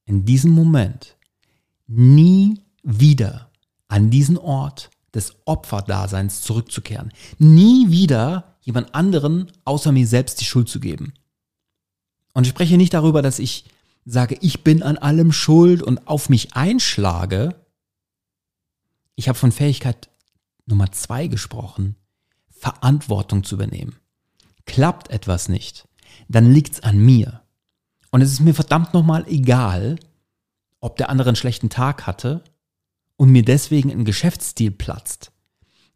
in 0.06 0.24
diesem 0.24 0.50
Moment 0.50 1.16
nie 1.86 2.60
wieder 2.82 3.52
an 3.86 4.10
diesen 4.10 4.38
Ort 4.38 4.90
des 5.14 5.36
Opferdaseins 5.44 6.42
zurückzukehren. 6.42 7.12
Nie 7.38 7.92
wieder 7.92 8.53
jemand 8.64 8.94
anderen 8.94 9.52
außer 9.64 9.92
mir 9.92 10.06
selbst 10.06 10.40
die 10.40 10.44
Schuld 10.44 10.68
zu 10.68 10.80
geben. 10.80 11.12
Und 12.32 12.44
ich 12.44 12.50
spreche 12.50 12.76
nicht 12.76 12.94
darüber, 12.94 13.22
dass 13.22 13.38
ich 13.38 13.66
sage, 14.04 14.36
ich 14.40 14.64
bin 14.64 14.82
an 14.82 14.98
allem 14.98 15.32
schuld 15.32 15.82
und 15.82 16.08
auf 16.08 16.28
mich 16.28 16.54
einschlage. 16.54 17.54
Ich 19.14 19.28
habe 19.28 19.38
von 19.38 19.52
Fähigkeit 19.52 20.08
Nummer 20.66 20.90
zwei 20.92 21.26
gesprochen, 21.28 21.96
Verantwortung 22.50 23.44
zu 23.44 23.54
übernehmen. 23.54 23.96
Klappt 24.66 25.10
etwas 25.10 25.48
nicht, 25.48 25.86
dann 26.28 26.50
liegt's 26.52 26.80
an 26.80 26.98
mir. 26.98 27.42
Und 28.10 28.22
es 28.22 28.32
ist 28.32 28.40
mir 28.40 28.54
verdammt 28.54 28.94
nochmal 28.94 29.26
egal, 29.28 29.98
ob 30.80 30.96
der 30.96 31.10
andere 31.10 31.30
einen 31.30 31.36
schlechten 31.36 31.68
Tag 31.68 32.06
hatte 32.06 32.42
und 33.16 33.30
mir 33.30 33.44
deswegen 33.44 33.90
ein 33.90 34.04
Geschäftsstil 34.04 34.70
platzt. 34.70 35.32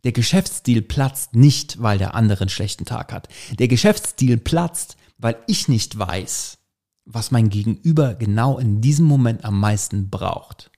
Der 0.05 0.12
Geschäftsstil 0.12 0.83
platzt 0.83 1.35
nicht, 1.35 1.83
weil 1.83 1.99
der 1.99 2.14
andere 2.14 2.43
einen 2.43 2.50
schlechten 2.50 2.85
Tag 2.85 3.12
hat. 3.12 3.28
Der 3.59 3.69
Geschäftsstil 3.69 4.37
platzt, 4.37 4.97
weil 5.19 5.37
ich 5.47 5.69
nicht 5.69 5.99
weiß, 5.99 6.59
was 7.05 7.31
mein 7.31 7.49
Gegenüber 7.49 8.14
genau 8.14 8.59
in 8.59 8.81
diesem 8.81 9.07
Moment 9.07 9.45
am 9.45 9.59
meisten 9.59 10.09
braucht. 10.09 10.71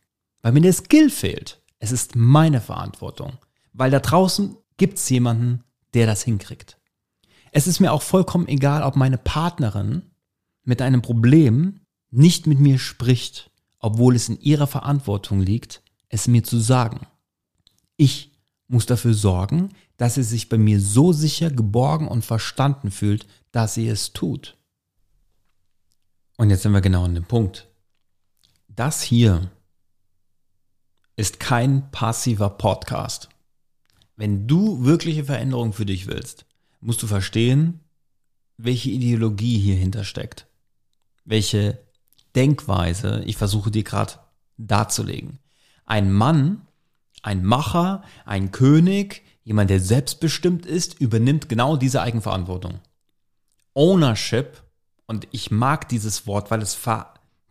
Weil 0.43 0.53
mir 0.53 0.62
der 0.62 0.73
Skill 0.73 1.11
fehlt. 1.11 1.61
Es 1.79 1.93
ist 1.93 2.17
meine 2.17 2.61
Verantwortung. 2.61 3.39
Weil 3.73 3.91
da 3.91 4.00
draußen 4.00 4.57
gibt's 4.77 5.09
jemanden, 5.11 5.65
der 5.93 6.07
das 6.07 6.23
hinkriegt. 6.23 6.79
Es 7.53 7.67
ist 7.67 7.81
mir 7.81 7.93
auch 7.93 8.03
vollkommen 8.03 8.49
egal, 8.49 8.83
ob 8.83 8.97
meine 8.97 9.19
Partnerin 9.19 10.03
mit 10.65 10.81
einem 10.81 11.03
Problem 11.03 11.81
nicht 12.11 12.47
mit 12.47 12.61
mir 12.61 12.79
spricht, 12.79 13.50
obwohl 13.79 14.15
es 14.15 14.29
in 14.29 14.41
ihrer 14.41 14.67
Verantwortung 14.67 15.41
liegt, 15.41 15.83
es 16.09 16.29
mir 16.29 16.45
zu 16.45 16.59
sagen. 16.59 17.07
Ich 17.97 18.30
muss 18.71 18.87
dafür 18.87 19.15
sorgen, 19.15 19.71
dass 19.97 20.15
sie 20.15 20.23
sich 20.23 20.49
bei 20.49 20.57
mir 20.57 20.81
so 20.81 21.12
sicher 21.12 21.50
geborgen 21.50 22.07
und 22.07 22.25
verstanden 22.25 22.91
fühlt, 22.91 23.27
dass 23.50 23.75
sie 23.75 23.89
es 23.89 24.12
tut. 24.12 24.57
Und 26.37 26.50
jetzt 26.50 26.62
sind 26.62 26.73
wir 26.73 26.81
genau 26.81 27.05
an 27.05 27.15
dem 27.15 27.25
Punkt. 27.25 27.69
Das 28.69 29.03
hier 29.03 29.50
ist 31.17 31.41
kein 31.41 31.91
passiver 31.91 32.49
Podcast. 32.49 33.29
Wenn 34.17 34.47
du 34.47 34.85
wirkliche 34.85 35.25
Veränderung 35.25 35.73
für 35.73 35.85
dich 35.85 36.07
willst, 36.07 36.47
musst 36.81 37.03
du 37.03 37.09
verstehen, 37.09 37.81
welche 38.57 38.91
Ideologie 38.91 39.59
hier 39.59 39.77
hintersteckt. 39.77 40.47
Welche 41.25 41.79
Denkweise 42.37 43.23
ich 43.27 43.37
versuche 43.37 43.73
dir 43.73 43.83
gerade 43.83 44.15
darzulegen. 44.57 45.41
Ein 45.85 46.12
Mann 46.12 46.67
ein 47.23 47.45
Macher, 47.45 48.03
ein 48.25 48.50
König, 48.53 49.23
jemand, 49.45 49.71
der 49.71 49.81
selbstbestimmt 49.81 50.67
ist, 50.67 51.00
übernimmt 51.00 51.49
genau 51.49 51.77
diese 51.77 52.03
Eigenverantwortung. 52.03 52.81
Ownership, 53.75 54.62
und 55.07 55.27
ich 55.31 55.50
mag 55.50 55.89
dieses 55.89 56.27
Wort, 56.27 56.50
weil 56.50 56.62
es 56.62 56.79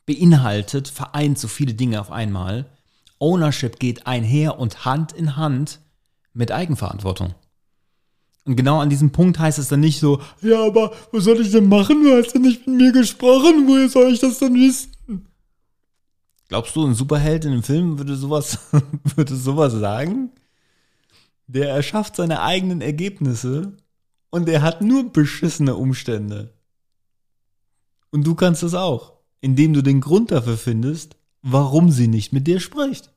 beinhaltet, 0.05 0.87
vereint 0.87 1.37
so 1.37 1.47
viele 1.47 1.73
Dinge 1.73 1.99
auf 1.99 2.11
einmal. 2.11 2.65
Ownership 3.19 3.79
geht 3.79 4.07
einher 4.07 4.59
und 4.59 4.85
Hand 4.85 5.11
in 5.11 5.35
Hand 5.35 5.79
mit 6.33 6.51
Eigenverantwortung. 6.51 7.35
Und 8.45 8.55
genau 8.55 8.79
an 8.79 8.89
diesem 8.89 9.11
Punkt 9.11 9.37
heißt 9.37 9.59
es 9.59 9.67
dann 9.67 9.81
nicht 9.81 9.99
so, 9.99 10.21
ja, 10.41 10.65
aber 10.65 10.93
was 11.11 11.25
soll 11.25 11.41
ich 11.41 11.51
denn 11.51 11.67
machen? 11.67 12.03
Du 12.03 12.17
hast 12.17 12.33
ja 12.33 12.39
nicht 12.39 12.65
mit 12.65 12.77
mir 12.77 12.91
gesprochen, 12.91 13.67
woher 13.67 13.89
soll 13.89 14.13
ich 14.13 14.19
das 14.19 14.39
dann 14.39 14.55
wissen? 14.55 14.88
Glaubst 16.49 16.75
du, 16.75 16.85
ein 16.85 16.95
Superheld 16.95 17.45
in 17.45 17.53
einem 17.53 17.63
Film 17.63 17.99
würde 17.99 18.15
sowas, 18.15 18.59
würde 19.15 19.35
sowas 19.35 19.71
sagen? 19.73 20.31
Der 21.47 21.69
erschafft 21.69 22.15
seine 22.15 22.41
eigenen 22.41 22.81
Ergebnisse 22.81 23.77
und 24.31 24.49
er 24.49 24.63
hat 24.63 24.81
nur 24.81 25.11
beschissene 25.13 25.75
Umstände. 25.75 26.53
Und 28.11 28.25
du 28.25 28.33
kannst 28.33 28.63
es 28.63 28.73
auch, 28.73 29.13
indem 29.41 29.73
du 29.73 29.83
den 29.83 30.01
Grund 30.01 30.31
dafür 30.31 30.57
findest, 30.57 31.15
warum 31.43 31.91
sie 31.91 32.07
nicht 32.07 32.33
mit 32.33 32.47
dir 32.47 32.59
spricht. 32.59 33.13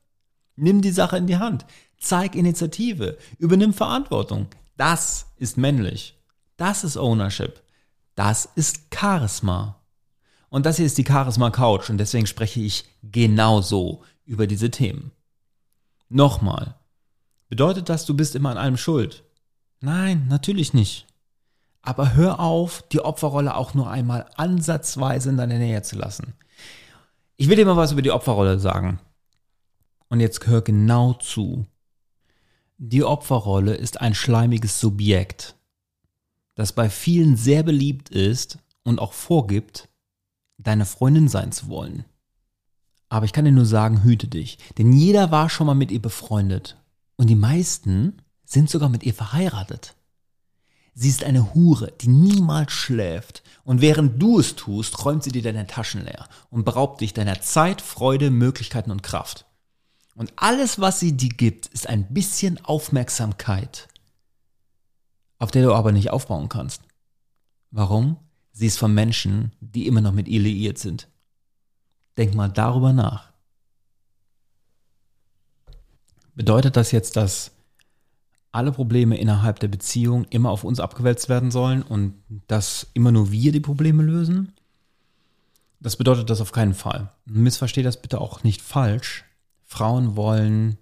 Nimm 0.55 0.81
die 0.81 0.91
Sache 0.91 1.17
in 1.17 1.25
die 1.25 1.37
Hand. 1.37 1.65
Zeig 1.99 2.35
Initiative. 2.35 3.17
Übernimm 3.39 3.73
Verantwortung. 3.73 4.47
Das 4.77 5.25
ist 5.37 5.57
männlich. 5.57 6.19
Das 6.57 6.83
ist 6.83 6.97
Ownership. 6.97 7.63
Das 8.13 8.47
ist 8.55 8.93
Charisma. 8.93 9.82
Und 10.53 10.67
das 10.67 10.77
hier 10.77 10.85
ist 10.85 10.99
die 10.99 11.03
Charisma 11.03 11.49
Couch 11.49 11.89
und 11.89 11.97
deswegen 11.97 12.27
spreche 12.27 12.59
ich 12.59 12.85
genauso 13.01 14.03
über 14.23 14.45
diese 14.45 14.69
Themen. 14.69 15.11
Nochmal. 16.09 16.75
Bedeutet 17.49 17.89
das, 17.89 18.05
du 18.05 18.13
bist 18.15 18.35
immer 18.35 18.51
an 18.51 18.59
allem 18.59 18.77
schuld? 18.77 19.23
Nein, 19.79 20.27
natürlich 20.29 20.75
nicht. 20.75 21.07
Aber 21.81 22.13
hör 22.13 22.39
auf, 22.39 22.83
die 22.91 22.99
Opferrolle 22.99 23.55
auch 23.55 23.73
nur 23.73 23.89
einmal 23.89 24.27
ansatzweise 24.35 25.31
in 25.31 25.37
deine 25.37 25.57
Nähe 25.57 25.81
zu 25.81 25.95
lassen. 25.95 26.35
Ich 27.35 27.49
will 27.49 27.55
dir 27.55 27.65
mal 27.65 27.75
was 27.75 27.91
über 27.91 28.03
die 28.03 28.11
Opferrolle 28.11 28.59
sagen. 28.59 28.99
Und 30.09 30.19
jetzt 30.19 30.45
hör 30.45 30.61
genau 30.61 31.13
zu. 31.13 31.65
Die 32.77 33.03
Opferrolle 33.03 33.73
ist 33.73 34.01
ein 34.01 34.13
schleimiges 34.13 34.79
Subjekt, 34.79 35.55
das 36.53 36.73
bei 36.73 36.91
vielen 36.91 37.37
sehr 37.37 37.63
beliebt 37.63 38.09
ist 38.09 38.59
und 38.83 38.99
auch 38.99 39.13
vorgibt, 39.13 39.89
deine 40.57 40.85
Freundin 40.85 41.27
sein 41.27 41.51
zu 41.51 41.67
wollen. 41.67 42.05
Aber 43.09 43.25
ich 43.25 43.33
kann 43.33 43.45
dir 43.45 43.51
nur 43.51 43.65
sagen, 43.65 44.03
hüte 44.03 44.27
dich. 44.27 44.57
Denn 44.77 44.91
jeder 44.91 45.29
war 45.31 45.49
schon 45.49 45.67
mal 45.67 45.75
mit 45.75 45.91
ihr 45.91 46.01
befreundet. 46.01 46.77
Und 47.15 47.29
die 47.29 47.35
meisten 47.35 48.21
sind 48.43 48.69
sogar 48.69 48.89
mit 48.89 49.03
ihr 49.03 49.13
verheiratet. 49.13 49.95
Sie 50.95 51.09
ist 51.09 51.23
eine 51.23 51.53
Hure, 51.53 51.91
die 52.01 52.07
niemals 52.07 52.71
schläft. 52.71 53.43
Und 53.63 53.81
während 53.81 54.21
du 54.21 54.39
es 54.39 54.55
tust, 54.55 55.05
räumt 55.05 55.23
sie 55.23 55.31
dir 55.31 55.41
deine 55.41 55.67
Taschen 55.67 56.03
leer 56.03 56.27
und 56.49 56.65
beraubt 56.65 57.01
dich 57.01 57.13
deiner 57.13 57.41
Zeit, 57.41 57.81
Freude, 57.81 58.29
Möglichkeiten 58.29 58.91
und 58.91 59.03
Kraft. 59.03 59.45
Und 60.15 60.33
alles, 60.35 60.79
was 60.79 60.99
sie 60.99 61.13
dir 61.13 61.29
gibt, 61.29 61.67
ist 61.67 61.87
ein 61.87 62.13
bisschen 62.13 62.63
Aufmerksamkeit, 62.63 63.87
auf 65.39 65.49
der 65.49 65.63
du 65.63 65.73
aber 65.73 65.91
nicht 65.91 66.11
aufbauen 66.11 66.49
kannst. 66.49 66.81
Warum? 67.71 68.17
Sie 68.53 68.67
ist 68.67 68.77
von 68.77 68.93
Menschen, 68.93 69.51
die 69.59 69.87
immer 69.87 70.01
noch 70.01 70.13
mit 70.13 70.27
ihr 70.27 70.39
liiert 70.39 70.77
sind. 70.77 71.09
Denk 72.17 72.35
mal 72.35 72.49
darüber 72.49 72.93
nach. 72.93 73.33
Bedeutet 76.35 76.77
das 76.77 76.91
jetzt, 76.91 77.15
dass 77.15 77.51
alle 78.51 78.71
Probleme 78.71 79.17
innerhalb 79.17 79.59
der 79.59 79.67
Beziehung 79.67 80.25
immer 80.29 80.51
auf 80.51 80.63
uns 80.63 80.79
abgewälzt 80.79 81.27
werden 81.27 81.49
sollen 81.49 81.81
und 81.81 82.13
dass 82.47 82.87
immer 82.93 83.11
nur 83.11 83.31
wir 83.31 83.51
die 83.51 83.59
Probleme 83.59 84.03
lösen? 84.03 84.53
Das 85.79 85.97
bedeutet 85.97 86.29
das 86.29 86.39
auf 86.39 86.51
keinen 86.51 86.75
Fall. 86.75 87.11
Missversteht 87.25 87.85
das 87.85 88.01
bitte 88.01 88.21
auch 88.21 88.43
nicht 88.43 88.61
falsch. 88.61 89.25
Frauen 89.65 90.15
wollen 90.15 90.77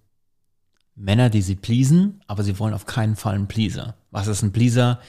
Männer, 0.95 1.29
die 1.29 1.41
sie 1.41 1.55
pleasen, 1.55 2.21
aber 2.27 2.43
sie 2.43 2.59
wollen 2.59 2.73
auf 2.73 2.85
keinen 2.85 3.15
Fall 3.15 3.35
einen 3.35 3.47
Pleaser. 3.47 3.95
Was 4.11 4.27
ist 4.27 4.41
ein 4.41 4.51
Pleaser? 4.51 4.99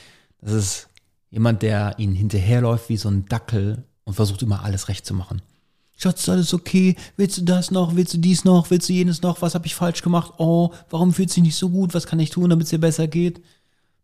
Das 0.41 0.53
ist 0.53 0.89
Jemand, 1.33 1.63
der 1.63 1.99
ihnen 1.99 2.15
hinterherläuft 2.15 2.91
wie 2.91 2.99
so 2.99 3.09
ein 3.09 3.25
Dackel 3.25 3.85
und 4.05 4.15
versucht 4.15 4.43
immer 4.43 4.63
alles 4.63 4.89
recht 4.89 5.07
zu 5.07 5.15
machen. 5.15 5.41
Schatz, 5.97 6.29
alles 6.29 6.53
okay? 6.53 6.95
Willst 7.17 7.39
du 7.39 7.43
das 7.43 7.71
noch? 7.71 7.97
Willst 7.97 8.13
du 8.13 8.19
dies 8.19 8.45
noch? 8.45 8.71
Willst 8.71 8.89
du 8.89 8.93
jenes 8.93 9.23
noch? 9.23 9.41
Was 9.41 9.55
habe 9.55 9.67
ich 9.67 9.75
falsch 9.75 10.03
gemacht? 10.03 10.35
Oh, 10.37 10.73
warum 10.91 11.15
fühlt 11.15 11.31
sich 11.31 11.43
nicht 11.43 11.57
so 11.57 11.71
gut? 11.71 11.95
Was 11.95 12.07
kann 12.07 12.21
ich 12.21 12.31
tun, 12.31 12.51
damit 12.51 12.65
es 12.65 12.71
dir 12.71 12.79
besser 12.79 13.09
geht? 13.09 13.43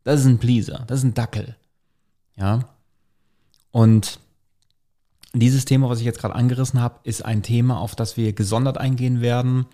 Das 0.05 0.21
ist 0.21 0.27
ein 0.27 0.39
Pleaser, 0.39 0.85
das 0.87 1.01
ist 1.01 1.05
ein 1.05 1.15
Dackel. 1.15 1.55
Ja. 2.37 2.61
Und 3.73 4.21
dieses 5.35 5.67
Thema, 5.67 5.91
was 5.91 5.99
ich 5.99 6.07
jetzt 6.07 6.21
gerade 6.21 6.35
angerissen 6.35 6.81
habe, 6.81 7.01
ist 7.03 7.25
ein 7.25 7.43
Thema, 7.43 7.79
auf 7.79 7.95
das 7.95 8.17
wir 8.17 8.33
gesondert 8.33 8.79
eingehen 8.79 9.21
werden. 9.21 9.67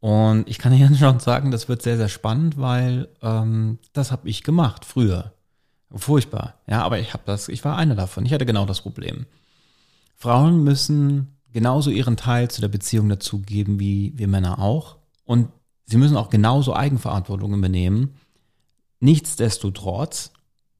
Und 0.00 0.48
ich 0.48 0.58
kann 0.58 0.72
Ihnen 0.72 0.96
schon 0.96 1.20
sagen, 1.20 1.50
das 1.50 1.68
wird 1.68 1.82
sehr, 1.82 1.98
sehr 1.98 2.08
spannend, 2.08 2.56
weil 2.56 3.08
ähm, 3.20 3.78
das 3.92 4.10
habe 4.10 4.26
ich 4.28 4.42
gemacht 4.42 4.86
früher. 4.86 5.34
Furchtbar. 5.94 6.54
Ja, 6.66 6.82
aber 6.82 6.98
ich 6.98 7.12
habe 7.14 7.22
das, 7.26 7.48
ich 7.48 7.64
war 7.64 7.76
einer 7.76 7.94
davon. 7.94 8.26
Ich 8.26 8.32
hatte 8.32 8.46
genau 8.46 8.66
das 8.66 8.82
Problem. 8.82 9.26
Frauen 10.14 10.62
müssen 10.62 11.38
genauso 11.52 11.90
ihren 11.90 12.16
Teil 12.16 12.50
zu 12.50 12.60
der 12.60 12.68
Beziehung 12.68 13.08
dazugeben 13.08 13.80
wie 13.80 14.12
wir 14.16 14.28
Männer 14.28 14.58
auch. 14.58 14.96
Und 15.24 15.48
sie 15.86 15.96
müssen 15.96 16.16
auch 16.16 16.28
genauso 16.28 16.74
Eigenverantwortung 16.74 17.54
übernehmen. 17.54 18.14
Nichtsdestotrotz, 19.00 20.32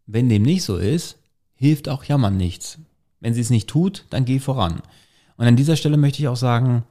wenn 0.07 0.29
dem 0.29 0.43
nicht 0.43 0.65
so 0.65 0.77
ist, 0.77 1.19
hilft 1.55 1.89
auch 1.89 2.05
Jammern 2.05 2.37
nichts. 2.37 2.79
Wenn 3.21 3.35
sie 3.35 3.41
es 3.41 3.51
nicht 3.51 3.69
tut, 3.69 4.05
dann 4.11 4.25
geh 4.25 4.39
voran. 4.39 4.83
Und 5.37 5.47
an 5.47 5.57
dieser 5.57 5.77
Stelle 5.77 5.97
möchte 5.97 6.21
ich 6.21 6.29
auch 6.29 6.37
sagen, 6.37 6.85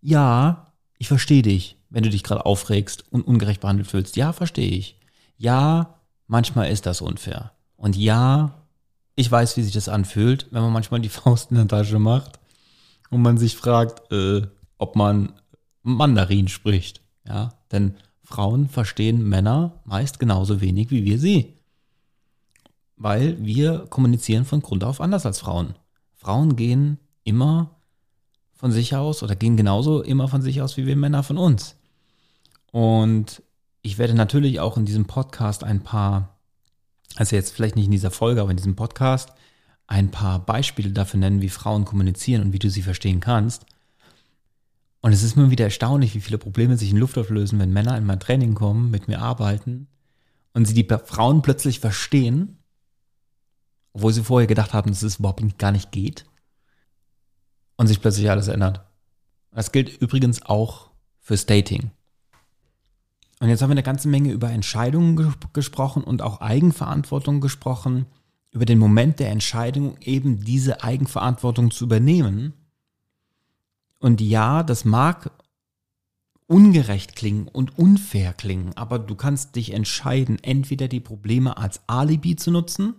ja, 0.00 0.72
ich 0.98 1.08
verstehe 1.08 1.42
dich, 1.42 1.76
wenn 1.90 2.02
du 2.02 2.10
dich 2.10 2.22
gerade 2.22 2.44
aufregst 2.46 3.04
und 3.10 3.26
ungerecht 3.26 3.60
behandelt 3.60 3.88
fühlst. 3.88 4.16
Ja, 4.16 4.32
verstehe 4.32 4.70
ich. 4.70 4.98
Ja, 5.36 5.98
manchmal 6.32 6.70
ist 6.70 6.86
das 6.86 7.00
unfair. 7.00 7.52
Und 7.76 7.96
ja, 7.96 8.54
ich 9.14 9.30
weiß, 9.30 9.56
wie 9.56 9.62
sich 9.62 9.74
das 9.74 9.88
anfühlt, 9.88 10.48
wenn 10.50 10.62
man 10.62 10.72
manchmal 10.72 11.00
die 11.00 11.08
Faust 11.08 11.50
in 11.50 11.56
der 11.56 11.68
Tasche 11.68 11.98
macht 11.98 12.40
und 13.10 13.22
man 13.22 13.38
sich 13.38 13.56
fragt, 13.56 14.10
äh, 14.10 14.42
ob 14.78 14.96
man 14.96 15.32
Mandarin 15.82 16.48
spricht. 16.48 17.02
Ja, 17.26 17.52
denn 17.70 17.94
Frauen 18.24 18.68
verstehen 18.68 19.28
Männer 19.28 19.80
meist 19.84 20.18
genauso 20.18 20.60
wenig 20.60 20.90
wie 20.90 21.04
wir 21.04 21.18
sie 21.18 21.54
weil 23.02 23.36
wir 23.44 23.86
kommunizieren 23.90 24.44
von 24.44 24.62
Grund 24.62 24.84
auf 24.84 25.00
anders 25.00 25.26
als 25.26 25.40
Frauen. 25.40 25.74
Frauen 26.14 26.54
gehen 26.54 26.98
immer 27.24 27.74
von 28.54 28.70
sich 28.70 28.94
aus 28.94 29.24
oder 29.24 29.34
gehen 29.34 29.56
genauso 29.56 30.02
immer 30.02 30.28
von 30.28 30.40
sich 30.40 30.62
aus 30.62 30.76
wie 30.76 30.86
wir 30.86 30.94
Männer 30.94 31.24
von 31.24 31.36
uns. 31.36 31.74
Und 32.70 33.42
ich 33.82 33.98
werde 33.98 34.14
natürlich 34.14 34.60
auch 34.60 34.76
in 34.76 34.84
diesem 34.84 35.06
Podcast 35.06 35.64
ein 35.64 35.82
paar, 35.82 36.38
also 37.16 37.36
jetzt 37.36 37.52
vielleicht 37.52 37.76
nicht 37.76 37.86
in 37.86 37.90
dieser 37.90 38.10
Folge, 38.10 38.40
aber 38.40 38.50
in 38.50 38.56
diesem 38.56 38.76
Podcast 38.76 39.30
ein 39.86 40.10
paar 40.10 40.38
Beispiele 40.38 40.90
dafür 40.90 41.20
nennen, 41.20 41.42
wie 41.42 41.48
Frauen 41.48 41.84
kommunizieren 41.84 42.42
und 42.42 42.52
wie 42.52 42.58
du 42.58 42.70
sie 42.70 42.82
verstehen 42.82 43.20
kannst. 43.20 43.66
Und 45.00 45.12
es 45.12 45.22
ist 45.22 45.36
mir 45.36 45.50
wieder 45.50 45.64
erstaunlich, 45.64 46.14
wie 46.14 46.20
viele 46.20 46.38
Probleme 46.38 46.76
sich 46.76 46.90
in 46.90 46.96
Luft 46.96 47.18
auflösen, 47.18 47.58
wenn 47.58 47.72
Männer 47.72 47.98
in 47.98 48.06
mein 48.06 48.20
Training 48.20 48.54
kommen, 48.54 48.90
mit 48.90 49.08
mir 49.08 49.20
arbeiten 49.20 49.88
und 50.54 50.66
sie 50.66 50.74
die 50.74 50.86
Frauen 51.04 51.42
plötzlich 51.42 51.80
verstehen 51.80 52.58
obwohl 53.92 54.12
sie 54.12 54.24
vorher 54.24 54.46
gedacht 54.46 54.72
haben, 54.72 54.90
dass 54.90 55.02
es 55.02 55.18
überhaupt 55.18 55.58
gar 55.58 55.72
nicht 55.72 55.92
geht. 55.92 56.24
Und 57.76 57.86
sich 57.86 58.00
plötzlich 58.00 58.30
alles 58.30 58.48
ändert. 58.48 58.84
Das 59.50 59.72
gilt 59.72 60.00
übrigens 60.00 60.42
auch 60.42 60.90
fürs 61.20 61.46
Dating. 61.46 61.90
Und 63.42 63.48
jetzt 63.48 63.60
haben 63.60 63.70
wir 63.70 63.74
eine 63.74 63.82
ganze 63.82 64.06
Menge 64.06 64.30
über 64.30 64.50
Entscheidungen 64.50 65.16
ge 65.16 65.28
gesprochen 65.52 66.04
und 66.04 66.22
auch 66.22 66.40
Eigenverantwortung 66.40 67.40
gesprochen, 67.40 68.06
über 68.52 68.66
den 68.66 68.78
Moment 68.78 69.18
der 69.18 69.32
Entscheidung, 69.32 69.96
eben 70.00 70.44
diese 70.44 70.84
Eigenverantwortung 70.84 71.72
zu 71.72 71.86
übernehmen. 71.86 72.52
Und 73.98 74.20
ja, 74.20 74.62
das 74.62 74.84
mag 74.84 75.32
ungerecht 76.46 77.16
klingen 77.16 77.48
und 77.48 77.76
unfair 77.76 78.32
klingen, 78.32 78.76
aber 78.76 79.00
du 79.00 79.16
kannst 79.16 79.56
dich 79.56 79.72
entscheiden, 79.72 80.38
entweder 80.40 80.86
die 80.86 81.00
Probleme 81.00 81.56
als 81.56 81.80
Alibi 81.88 82.36
zu 82.36 82.52
nutzen 82.52 82.94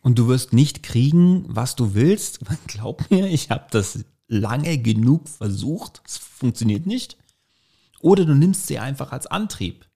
und 0.00 0.18
du 0.18 0.28
wirst 0.28 0.54
nicht 0.54 0.82
kriegen, 0.82 1.44
was 1.46 1.76
du 1.76 1.92
willst. 1.92 2.40
Glaub 2.66 3.10
mir, 3.10 3.26
ich 3.26 3.50
habe 3.50 3.66
das 3.70 4.02
lange 4.28 4.78
genug 4.78 5.28
versucht. 5.28 6.00
Es 6.06 6.16
funktioniert 6.16 6.86
nicht. 6.86 7.18
Oder 8.00 8.24
du 8.24 8.34
nimmst 8.34 8.66
sie 8.66 8.78
einfach 8.78 9.12
als 9.12 9.26
Antrieb. 9.26 9.88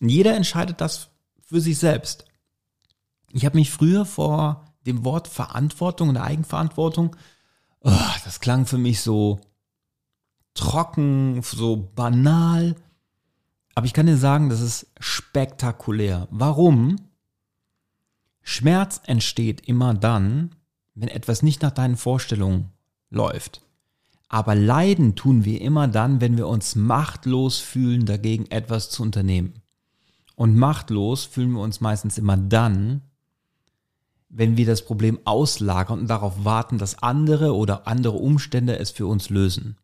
Und 0.00 0.08
jeder 0.08 0.34
entscheidet 0.34 0.80
das 0.80 1.10
für 1.40 1.60
sich 1.60 1.78
selbst. 1.78 2.24
Ich 3.32 3.44
habe 3.44 3.56
mich 3.56 3.70
früher 3.70 4.04
vor 4.04 4.64
dem 4.86 5.04
Wort 5.04 5.28
Verantwortung 5.28 6.08
und 6.08 6.16
Eigenverantwortung, 6.16 7.16
oh, 7.80 7.92
das 8.24 8.40
klang 8.40 8.66
für 8.66 8.78
mich 8.78 9.00
so 9.00 9.40
trocken, 10.54 11.42
so 11.42 11.76
banal. 11.94 12.74
Aber 13.74 13.86
ich 13.86 13.92
kann 13.92 14.06
dir 14.06 14.16
sagen, 14.16 14.48
das 14.48 14.60
ist 14.60 14.86
spektakulär. 14.98 16.26
Warum? 16.30 16.96
Schmerz 18.42 19.00
entsteht 19.04 19.68
immer 19.68 19.94
dann, 19.94 20.54
wenn 20.94 21.08
etwas 21.08 21.42
nicht 21.42 21.62
nach 21.62 21.70
deinen 21.70 21.96
Vorstellungen 21.96 22.72
läuft. 23.10 23.62
Aber 24.28 24.54
leiden 24.54 25.14
tun 25.14 25.44
wir 25.44 25.60
immer 25.60 25.88
dann, 25.88 26.20
wenn 26.20 26.36
wir 26.36 26.48
uns 26.48 26.74
machtlos 26.74 27.58
fühlen, 27.58 28.04
dagegen 28.04 28.46
etwas 28.46 28.90
zu 28.90 29.02
unternehmen. 29.02 29.54
Und 30.36 30.56
machtlos 30.56 31.24
fühlen 31.24 31.52
wir 31.52 31.62
uns 31.62 31.80
meistens 31.80 32.18
immer 32.18 32.36
dann, 32.36 33.02
wenn 34.28 34.56
wir 34.56 34.66
das 34.66 34.84
Problem 34.84 35.18
auslagern 35.24 36.00
und 36.00 36.06
darauf 36.08 36.44
warten, 36.44 36.78
dass 36.78 37.02
andere 37.02 37.54
oder 37.54 37.86
andere 37.86 38.18
Umstände 38.18 38.78
es 38.78 38.90
für 38.90 39.06
uns 39.06 39.30
lösen. 39.30 39.78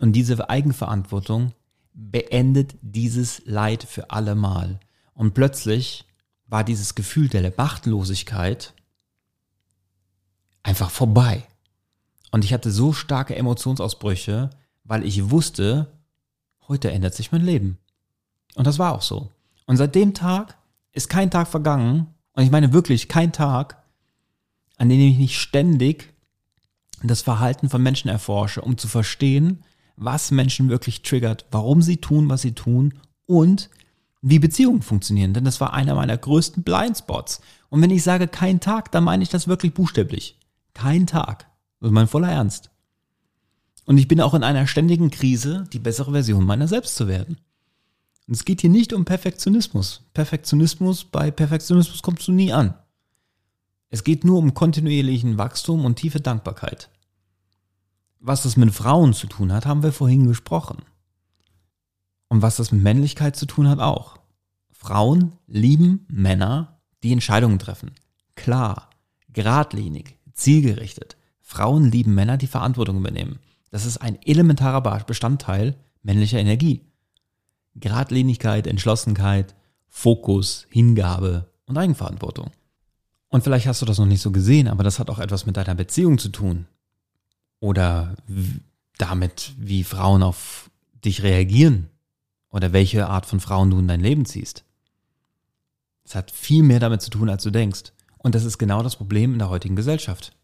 Und 0.00 0.12
diese 0.12 0.48
Eigenverantwortung 0.48 1.52
beendet 1.92 2.74
dieses 2.80 3.42
Leid 3.44 3.84
für 3.84 4.10
alle 4.10 4.34
Mal. 4.34 4.80
Und 5.12 5.34
plötzlich 5.34 6.06
war 6.46 6.64
dieses 6.64 6.94
Gefühl 6.94 7.28
der 7.28 7.52
Machtlosigkeit 7.56 8.74
einfach 10.62 10.90
vorbei. 10.90 11.46
Und 12.34 12.44
ich 12.44 12.52
hatte 12.52 12.72
so 12.72 12.92
starke 12.92 13.36
Emotionsausbrüche, 13.36 14.50
weil 14.82 15.04
ich 15.04 15.30
wusste, 15.30 15.92
heute 16.66 16.90
ändert 16.90 17.14
sich 17.14 17.30
mein 17.30 17.44
Leben. 17.44 17.78
Und 18.56 18.66
das 18.66 18.80
war 18.80 18.92
auch 18.92 19.02
so. 19.02 19.30
Und 19.66 19.76
seit 19.76 19.94
dem 19.94 20.14
Tag 20.14 20.58
ist 20.90 21.08
kein 21.08 21.30
Tag 21.30 21.46
vergangen, 21.46 22.08
und 22.32 22.42
ich 22.42 22.50
meine 22.50 22.72
wirklich 22.72 23.06
kein 23.06 23.32
Tag, 23.32 23.84
an 24.78 24.88
dem 24.88 24.98
ich 24.98 25.16
nicht 25.16 25.38
ständig 25.38 26.12
das 27.04 27.22
Verhalten 27.22 27.70
von 27.70 27.80
Menschen 27.80 28.08
erforsche, 28.08 28.62
um 28.62 28.78
zu 28.78 28.88
verstehen, 28.88 29.62
was 29.94 30.32
Menschen 30.32 30.68
wirklich 30.70 31.02
triggert, 31.02 31.44
warum 31.52 31.82
sie 31.82 31.98
tun, 31.98 32.28
was 32.28 32.42
sie 32.42 32.56
tun 32.56 32.94
und 33.26 33.70
wie 34.22 34.40
Beziehungen 34.40 34.82
funktionieren, 34.82 35.34
denn 35.34 35.44
das 35.44 35.60
war 35.60 35.72
einer 35.72 35.94
meiner 35.94 36.18
größten 36.18 36.64
Blindspots. 36.64 37.40
Und 37.68 37.80
wenn 37.80 37.90
ich 37.90 38.02
sage 38.02 38.26
kein 38.26 38.58
Tag, 38.58 38.90
dann 38.90 39.04
meine 39.04 39.22
ich 39.22 39.28
das 39.28 39.46
wirklich 39.46 39.72
buchstäblich. 39.72 40.36
Kein 40.72 41.06
Tag. 41.06 41.46
Das 41.84 41.90
ist 41.90 41.96
mein 41.96 42.08
voller 42.08 42.30
Ernst. 42.30 42.70
Und 43.84 43.98
ich 43.98 44.08
bin 44.08 44.18
auch 44.22 44.32
in 44.32 44.42
einer 44.42 44.66
ständigen 44.66 45.10
Krise, 45.10 45.68
die 45.70 45.78
bessere 45.78 46.12
Version 46.12 46.46
meiner 46.46 46.66
selbst 46.66 46.94
zu 46.94 47.08
werden. 47.08 47.36
Und 48.26 48.32
es 48.32 48.46
geht 48.46 48.62
hier 48.62 48.70
nicht 48.70 48.94
um 48.94 49.04
Perfektionismus. 49.04 50.00
Perfektionismus, 50.14 51.04
bei 51.04 51.30
Perfektionismus 51.30 52.00
kommst 52.00 52.26
du 52.26 52.32
nie 52.32 52.54
an. 52.54 52.72
Es 53.90 54.02
geht 54.02 54.24
nur 54.24 54.38
um 54.38 54.54
kontinuierlichen 54.54 55.36
Wachstum 55.36 55.84
und 55.84 55.96
tiefe 55.96 56.20
Dankbarkeit. 56.20 56.88
Was 58.18 58.44
das 58.44 58.56
mit 58.56 58.72
Frauen 58.72 59.12
zu 59.12 59.26
tun 59.26 59.52
hat, 59.52 59.66
haben 59.66 59.82
wir 59.82 59.92
vorhin 59.92 60.26
gesprochen. 60.26 60.78
Und 62.28 62.40
was 62.40 62.56
das 62.56 62.72
mit 62.72 62.82
Männlichkeit 62.82 63.36
zu 63.36 63.44
tun 63.44 63.68
hat 63.68 63.80
auch. 63.80 64.16
Frauen 64.72 65.32
lieben 65.46 66.06
Männer, 66.08 66.80
die 67.02 67.12
Entscheidungen 67.12 67.58
treffen. 67.58 67.90
Klar, 68.36 68.88
geradlinig, 69.28 70.16
zielgerichtet. 70.32 71.18
Frauen 71.46 71.90
lieben 71.90 72.14
Männer, 72.14 72.38
die 72.38 72.46
Verantwortung 72.46 72.96
übernehmen. 72.96 73.38
Das 73.70 73.84
ist 73.84 73.98
ein 73.98 74.18
elementarer 74.22 74.80
Bestandteil 75.04 75.76
männlicher 76.02 76.38
Energie. 76.38 76.80
Geradlinigkeit, 77.74 78.66
Entschlossenheit, 78.66 79.54
Fokus, 79.88 80.66
Hingabe 80.70 81.50
und 81.66 81.76
Eigenverantwortung. 81.76 82.50
Und 83.28 83.44
vielleicht 83.44 83.66
hast 83.66 83.82
du 83.82 83.86
das 83.86 83.98
noch 83.98 84.06
nicht 84.06 84.22
so 84.22 84.30
gesehen, 84.30 84.68
aber 84.68 84.84
das 84.84 84.98
hat 84.98 85.10
auch 85.10 85.18
etwas 85.18 85.44
mit 85.44 85.56
deiner 85.56 85.74
Beziehung 85.74 86.18
zu 86.18 86.30
tun. 86.30 86.66
Oder 87.60 88.16
damit, 88.96 89.52
wie 89.58 89.84
Frauen 89.84 90.22
auf 90.22 90.70
dich 91.04 91.22
reagieren, 91.22 91.90
oder 92.48 92.72
welche 92.72 93.08
Art 93.08 93.26
von 93.26 93.40
Frauen 93.40 93.70
du 93.70 93.78
in 93.80 93.88
dein 93.88 94.00
Leben 94.00 94.24
ziehst. 94.24 94.64
Es 96.04 96.14
hat 96.14 96.30
viel 96.30 96.62
mehr 96.62 96.78
damit 96.78 97.02
zu 97.02 97.10
tun, 97.10 97.28
als 97.28 97.42
du 97.42 97.50
denkst. 97.50 97.92
Und 98.16 98.34
das 98.34 98.44
ist 98.44 98.58
genau 98.58 98.82
das 98.82 98.96
Problem 98.96 99.32
in 99.32 99.40
der 99.40 99.48
heutigen 99.48 99.74
Gesellschaft. 99.74 100.36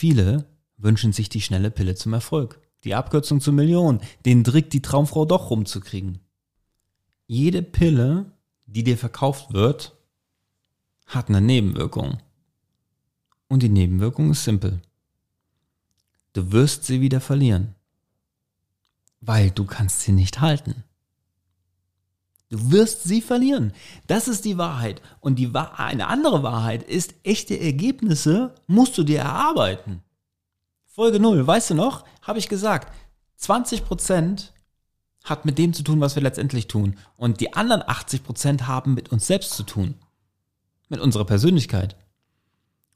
Viele 0.00 0.46
wünschen 0.78 1.12
sich 1.12 1.28
die 1.28 1.42
schnelle 1.42 1.70
Pille 1.70 1.94
zum 1.94 2.14
Erfolg, 2.14 2.58
die 2.84 2.94
Abkürzung 2.94 3.42
zur 3.42 3.52
Million, 3.52 4.00
den 4.24 4.44
Trick, 4.44 4.70
die 4.70 4.80
Traumfrau 4.80 5.26
doch 5.26 5.50
rumzukriegen. 5.50 6.20
Jede 7.26 7.60
Pille, 7.60 8.32
die 8.64 8.82
dir 8.82 8.96
verkauft 8.96 9.52
wird, 9.52 9.94
hat 11.04 11.28
eine 11.28 11.42
Nebenwirkung. 11.42 12.16
Und 13.46 13.62
die 13.62 13.68
Nebenwirkung 13.68 14.30
ist 14.30 14.44
simpel. 14.44 14.80
Du 16.32 16.50
wirst 16.50 16.84
sie 16.84 17.02
wieder 17.02 17.20
verlieren, 17.20 17.74
weil 19.20 19.50
du 19.50 19.66
kannst 19.66 20.00
sie 20.00 20.12
nicht 20.12 20.40
halten. 20.40 20.82
Du 22.50 22.72
wirst 22.72 23.04
sie 23.04 23.20
verlieren. 23.20 23.72
Das 24.08 24.26
ist 24.26 24.44
die 24.44 24.58
Wahrheit. 24.58 25.00
Und 25.20 25.38
die, 25.38 25.54
eine 25.54 26.08
andere 26.08 26.42
Wahrheit 26.42 26.82
ist, 26.82 27.14
echte 27.22 27.58
Ergebnisse 27.58 28.54
musst 28.66 28.98
du 28.98 29.04
dir 29.04 29.20
erarbeiten. 29.20 30.02
Folge 30.84 31.20
0, 31.20 31.46
weißt 31.46 31.70
du 31.70 31.74
noch? 31.74 32.04
Habe 32.22 32.40
ich 32.40 32.48
gesagt, 32.48 32.92
20 33.36 33.84
Prozent 33.84 34.52
hat 35.22 35.44
mit 35.44 35.58
dem 35.58 35.72
zu 35.72 35.84
tun, 35.84 36.00
was 36.00 36.16
wir 36.16 36.22
letztendlich 36.22 36.66
tun. 36.66 36.96
Und 37.16 37.40
die 37.40 37.54
anderen 37.54 37.84
80 37.86 38.24
Prozent 38.24 38.66
haben 38.66 38.94
mit 38.94 39.12
uns 39.12 39.28
selbst 39.28 39.52
zu 39.52 39.62
tun. 39.62 39.94
Mit 40.88 40.98
unserer 40.98 41.24
Persönlichkeit. 41.24 41.96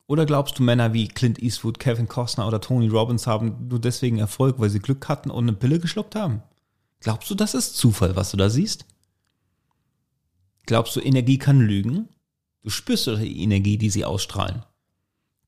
Oder 0.09 0.27
glaubst 0.27 0.59
du, 0.59 0.65
Männer 0.65 0.93
wie 0.93 1.07
Clint 1.07 1.41
Eastwood, 1.41 1.79
Kevin 1.79 2.09
Costner 2.09 2.49
oder 2.49 2.61
Tony 2.61 2.89
Robbins 2.89 3.29
haben 3.29 3.69
nur 3.69 3.81
deswegen 3.81 4.19
Erfolg, 4.19 4.59
weil 4.59 4.69
sie 4.69 4.81
Glück 4.81 5.09
hatten 5.09 5.31
und 5.31 5.45
eine 5.45 5.57
Pille 5.57 5.79
geschluckt 5.79 6.17
haben? 6.17 6.43
Glaubst 6.99 7.31
du, 7.31 7.37
das 7.37 7.55
ist 7.55 7.77
Zufall, 7.77 8.17
was 8.17 8.33
du 8.33 8.37
da 8.37 8.51
siehst? 8.51 8.85
Glaubst 10.67 10.97
du, 10.97 11.01
Energie 11.01 11.39
kann 11.39 11.61
lügen? 11.61 12.09
Du 12.63 12.71
spürst 12.71 13.07
doch 13.07 13.19
die 13.19 13.43
Energie, 13.43 13.77
die 13.77 13.91
sie 13.91 14.05
ausstrahlen. 14.05 14.65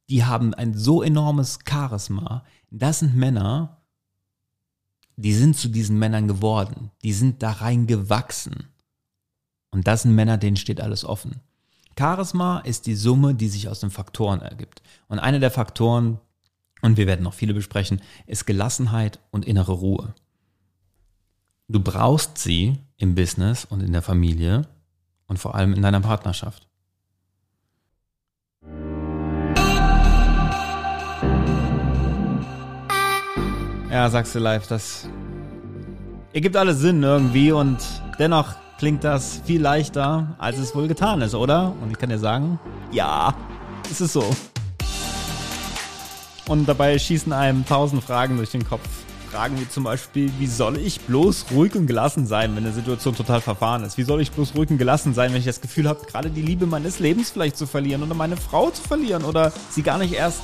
Die 0.09 0.25
haben 0.25 0.55
ein 0.55 0.75
so 0.75 1.03
enormes 1.03 1.59
Charisma. 1.67 2.45
Das 2.71 3.01
sind 3.01 3.17
Männer, 3.17 3.83
die 5.17 5.33
sind 5.33 5.57
zu 5.57 5.69
diesen 5.69 5.99
Männern 5.99 6.29
geworden. 6.29 6.91
Die 7.03 7.13
sind 7.13 7.43
da 7.43 7.53
rein 7.53 7.87
gewachsen. 7.87 8.67
Und 9.71 9.87
das 9.87 10.03
sind 10.03 10.15
Männer, 10.15 10.37
denen 10.37 10.57
steht 10.57 10.81
alles 10.81 11.05
offen. 11.05 11.41
Charisma 11.99 12.59
ist 12.59 12.87
die 12.87 12.95
Summe, 12.95 13.35
die 13.35 13.49
sich 13.49 13.69
aus 13.69 13.81
den 13.81 13.91
Faktoren 13.91 14.43
ergibt. 14.43 14.83
Und 15.09 15.19
einer 15.19 15.39
der 15.39 15.51
Faktoren, 15.51 16.21
und 16.83 16.99
wir 16.99 17.07
werden 17.07 17.23
noch 17.23 17.35
viele 17.35 17.55
besprechen, 17.55 18.03
ist 18.27 18.47
Gelassenheit 18.47 19.19
und 19.31 19.47
innere 19.47 19.73
Ruhe. 19.73 20.15
Du 21.69 21.81
brauchst 21.81 22.39
sie 22.39 22.79
im 22.99 23.15
Business 23.15 23.65
und 23.65 23.81
in 23.81 23.93
der 23.93 24.03
Familie, 24.03 24.69
und 25.27 25.39
vor 25.39 25.55
allem 25.55 25.75
in 25.75 25.83
deiner 25.83 26.01
Partnerschaft. 26.01 26.67
Ja, 33.91 34.11
sagst 34.11 34.35
du 34.35 34.41
live, 34.41 34.67
das 34.67 35.09
ergibt 36.33 36.57
alles 36.57 36.81
Sinn 36.81 37.03
irgendwie 37.03 37.51
und 37.53 37.79
dennoch 38.19 38.55
klingt 38.79 39.05
das 39.05 39.41
viel 39.45 39.63
leichter, 39.63 40.35
als 40.39 40.59
es 40.59 40.75
wohl 40.75 40.87
getan 40.87 41.23
ist, 41.23 41.35
oder? 41.35 41.73
Und 41.81 41.93
ich 41.93 41.99
kann 41.99 42.11
dir 42.11 42.19
sagen, 42.19 42.59
ja, 42.93 43.35
es 43.91 44.01
ist 44.01 44.13
so. 44.13 44.29
Und 46.49 46.69
dabei 46.69 46.99
schießen 46.99 47.33
einem 47.33 47.65
tausend 47.65 48.05
Fragen 48.05 48.37
durch 48.37 48.51
den 48.51 48.69
Kopf. 48.69 49.06
Fragen 49.37 49.61
wie 49.61 49.69
zum 49.69 49.85
Beispiel, 49.85 50.33
wie 50.39 50.47
soll 50.47 50.79
ich 50.79 50.99
bloß 51.03 51.47
ruhig 51.51 51.75
und 51.75 51.87
gelassen 51.87 52.27
sein, 52.27 52.57
wenn 52.57 52.65
eine 52.65 52.73
Situation 52.73 53.15
total 53.15 53.43
verfahren 53.43 53.85
ist? 53.85 53.99
Wie 53.99 54.03
soll 54.03 54.23
ich 54.23 54.31
bloß 54.31 54.55
ruhig 54.57 54.71
und 54.71 54.79
gelassen 54.79 55.13
sein, 55.13 55.31
wenn 55.31 55.41
ich 55.41 55.45
das 55.45 55.61
Gefühl 55.61 55.87
habe, 55.91 56.07
gerade 56.07 56.31
die 56.31 56.41
Liebe 56.41 56.65
meines 56.65 57.01
Lebens 57.01 57.29
vielleicht 57.29 57.59
zu 57.59 57.67
verlieren 57.67 58.03
oder 58.03 58.15
meine 58.15 58.39
Frau 58.39 58.71
zu 58.71 58.81
verlieren 58.81 59.25
oder 59.25 59.53
sie 59.69 59.83
gar 59.83 59.99
nicht 59.99 60.15
erst 60.15 60.41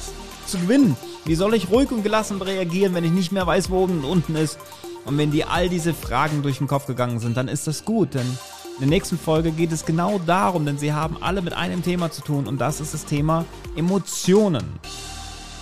zu 0.47 0.59
gewinnen? 0.59 0.95
Wie 1.25 1.37
soll 1.37 1.55
ich 1.55 1.71
ruhig 1.71 1.91
und 1.91 2.03
gelassen 2.03 2.43
reagieren, 2.43 2.95
wenn 2.95 3.05
ich 3.05 3.13
nicht 3.13 3.33
mehr 3.33 3.47
weiß, 3.47 3.71
wo 3.71 3.85
oben 3.85 4.01
und 4.01 4.05
unten 4.05 4.37
ist? 4.37 4.59
Und 5.07 5.17
wenn 5.17 5.31
dir 5.31 5.51
all 5.51 5.71
diese 5.71 5.95
Fragen 5.95 6.43
durch 6.43 6.59
den 6.59 6.67
Kopf 6.67 6.85
gegangen 6.85 7.19
sind, 7.19 7.35
dann 7.39 7.49
ist 7.49 7.67
das 7.67 7.87
gut, 7.87 8.13
denn 8.13 8.27
in 8.75 8.81
der 8.81 8.89
nächsten 8.89 9.19
Folge 9.19 9.53
geht 9.53 9.73
es 9.73 9.87
genau 9.87 10.21
darum, 10.27 10.67
denn 10.67 10.77
sie 10.77 10.93
haben 10.93 11.17
alle 11.23 11.41
mit 11.41 11.55
einem 11.55 11.83
Thema 11.83 12.11
zu 12.11 12.21
tun 12.21 12.47
und 12.47 12.61
das 12.61 12.83
ist 12.83 12.93
das 12.93 13.07
Thema 13.07 13.47
Emotionen. 13.75 14.65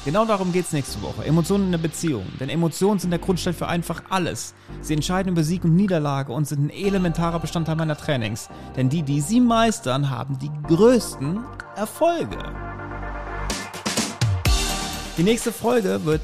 Genau 0.06 0.24
darum 0.24 0.50
geht 0.50 0.64
es 0.64 0.72
nächste 0.72 1.02
Woche. 1.02 1.26
Emotionen 1.26 1.66
in 1.66 1.72
der 1.72 1.78
Beziehung. 1.78 2.24
Denn 2.40 2.48
Emotionen 2.48 2.98
sind 2.98 3.10
der 3.10 3.18
Grundstein 3.18 3.52
für 3.52 3.68
einfach 3.68 4.04
alles. 4.08 4.54
Sie 4.80 4.94
entscheiden 4.94 5.32
über 5.32 5.44
Sieg 5.44 5.62
und 5.62 5.76
Niederlage 5.76 6.32
und 6.32 6.48
sind 6.48 6.64
ein 6.64 6.70
elementarer 6.70 7.38
Bestandteil 7.38 7.76
meiner 7.76 7.98
Trainings. 7.98 8.48
Denn 8.76 8.88
die, 8.88 9.02
die 9.02 9.20
sie 9.20 9.40
meistern, 9.40 10.08
haben 10.08 10.38
die 10.38 10.50
größten 10.74 11.40
Erfolge. 11.76 12.38
Die 15.18 15.22
nächste 15.22 15.52
Folge 15.52 16.02
wird 16.06 16.22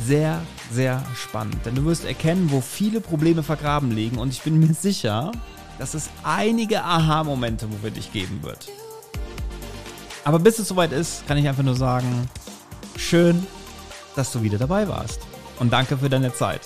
sehr, 0.00 0.40
sehr 0.70 1.02
spannend. 1.16 1.66
Denn 1.66 1.74
du 1.74 1.84
wirst 1.84 2.04
erkennen, 2.04 2.52
wo 2.52 2.60
viele 2.60 3.00
Probleme 3.00 3.42
vergraben 3.42 3.90
liegen. 3.90 4.18
Und 4.18 4.28
ich 4.28 4.42
bin 4.42 4.60
mir 4.60 4.72
sicher, 4.72 5.32
dass 5.80 5.94
es 5.94 6.10
einige 6.22 6.84
Aha-Momente, 6.84 7.66
wo 7.72 7.82
wir 7.82 7.90
dich 7.90 8.12
geben 8.12 8.44
wird. 8.44 8.68
Aber 10.22 10.38
bis 10.38 10.60
es 10.60 10.68
soweit 10.68 10.92
ist, 10.92 11.26
kann 11.26 11.38
ich 11.38 11.48
einfach 11.48 11.64
nur 11.64 11.74
sagen, 11.74 12.28
Schön, 12.96 13.46
dass 14.16 14.32
du 14.32 14.42
wieder 14.42 14.58
dabei 14.58 14.88
warst. 14.88 15.20
Und 15.58 15.72
danke 15.72 15.98
für 15.98 16.08
deine 16.08 16.32
Zeit. 16.32 16.62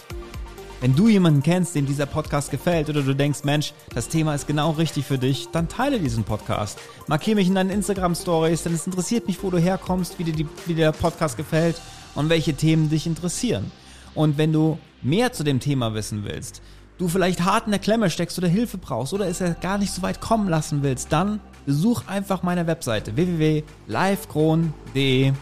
Wenn 0.81 0.95
du 0.97 1.09
jemanden 1.09 1.43
kennst, 1.43 1.75
dem 1.75 1.85
dieser 1.85 2.07
Podcast 2.07 2.51
gefällt 2.51 2.89
oder 2.89 3.03
du 3.03 3.15
denkst, 3.15 3.45
Mensch, 3.45 3.75
das 3.95 4.09
Thema 4.09 4.35
ist 4.35 4.47
genau 4.47 4.71
richtig 4.71 5.05
für 5.05 5.19
dich, 5.19 5.49
dann 5.53 5.69
teile 5.69 6.01
diesen 6.01 6.25
Podcast. 6.25 6.79
Markiere 7.07 7.37
mich 7.37 7.49
in 7.49 7.57
deinen 7.57 7.69
Instagram 7.69 8.15
Stories, 8.15 8.63
denn 8.63 8.73
es 8.73 8.87
interessiert 8.87 9.27
mich, 9.27 9.43
wo 9.43 9.51
du 9.51 9.59
herkommst, 9.59 10.19
wie 10.19 10.25
dir, 10.25 10.33
die, 10.33 10.49
wie 10.65 10.73
dir 10.75 10.87
der 10.87 10.93
Podcast 10.93 11.37
gefällt 11.37 11.79
und 12.15 12.31
welche 12.31 12.55
Themen 12.55 12.89
dich 12.89 13.07
interessieren. 13.07 13.71
Und 14.15 14.39
wenn 14.39 14.55
du 14.55 14.79
mehr 15.03 15.33
zu 15.33 15.45
dem 15.45 15.61
Thema 15.61 15.93
wissen 15.93 16.25
willst, 16.25 16.63
du 16.97 17.09
vielleicht 17.09 17.45
hart 17.45 17.67
in 17.67 17.73
der 17.73 17.81
Klemme 17.81 18.09
steckst 18.09 18.39
oder 18.39 18.49
Hilfe 18.49 18.79
brauchst 18.79 19.13
oder 19.13 19.27
es 19.27 19.41
ja 19.41 19.51
gar 19.51 19.77
nicht 19.77 19.93
so 19.93 20.01
weit 20.01 20.23
kommen 20.23 20.49
lassen 20.49 20.83
willst, 20.83 21.13
dann 21.13 21.41
besuch 21.67 22.07
einfach 22.07 22.43
meine 22.43 22.67
Webseite 22.67 23.17
www.livekron.de 23.17 25.35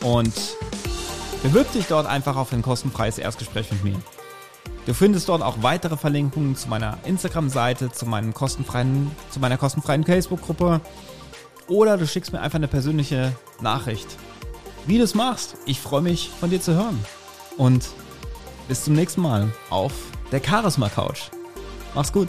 und 0.00 0.32
bewirb 1.42 1.72
dich 1.72 1.86
dort 1.86 2.06
einfach 2.06 2.36
auf 2.36 2.52
ein 2.52 2.62
kostenfreies 2.62 3.18
Erstgespräch 3.18 3.70
mit 3.72 3.84
mir. 3.84 3.96
Du 4.86 4.94
findest 4.94 5.28
dort 5.28 5.42
auch 5.42 5.62
weitere 5.62 5.96
Verlinkungen 5.96 6.56
zu 6.56 6.68
meiner 6.68 6.98
Instagram-Seite, 7.04 7.90
zu, 7.90 8.06
zu 8.06 8.06
meiner 8.06 9.58
kostenfreien 9.58 10.04
Facebook-Gruppe 10.04 10.80
oder 11.66 11.98
du 11.98 12.06
schickst 12.06 12.32
mir 12.32 12.40
einfach 12.40 12.56
eine 12.56 12.68
persönliche 12.68 13.36
Nachricht. 13.60 14.08
Wie 14.86 14.96
du 14.96 15.04
es 15.04 15.14
machst, 15.14 15.56
ich 15.66 15.80
freue 15.80 16.00
mich 16.00 16.30
von 16.40 16.48
dir 16.48 16.60
zu 16.60 16.74
hören. 16.74 16.98
Und 17.58 17.86
bis 18.68 18.84
zum 18.84 18.94
nächsten 18.94 19.20
Mal 19.20 19.52
auf 19.68 19.92
der 20.32 20.42
Charisma 20.42 20.88
Couch. 20.88 21.24
Mach's 21.94 22.12
gut. 22.12 22.28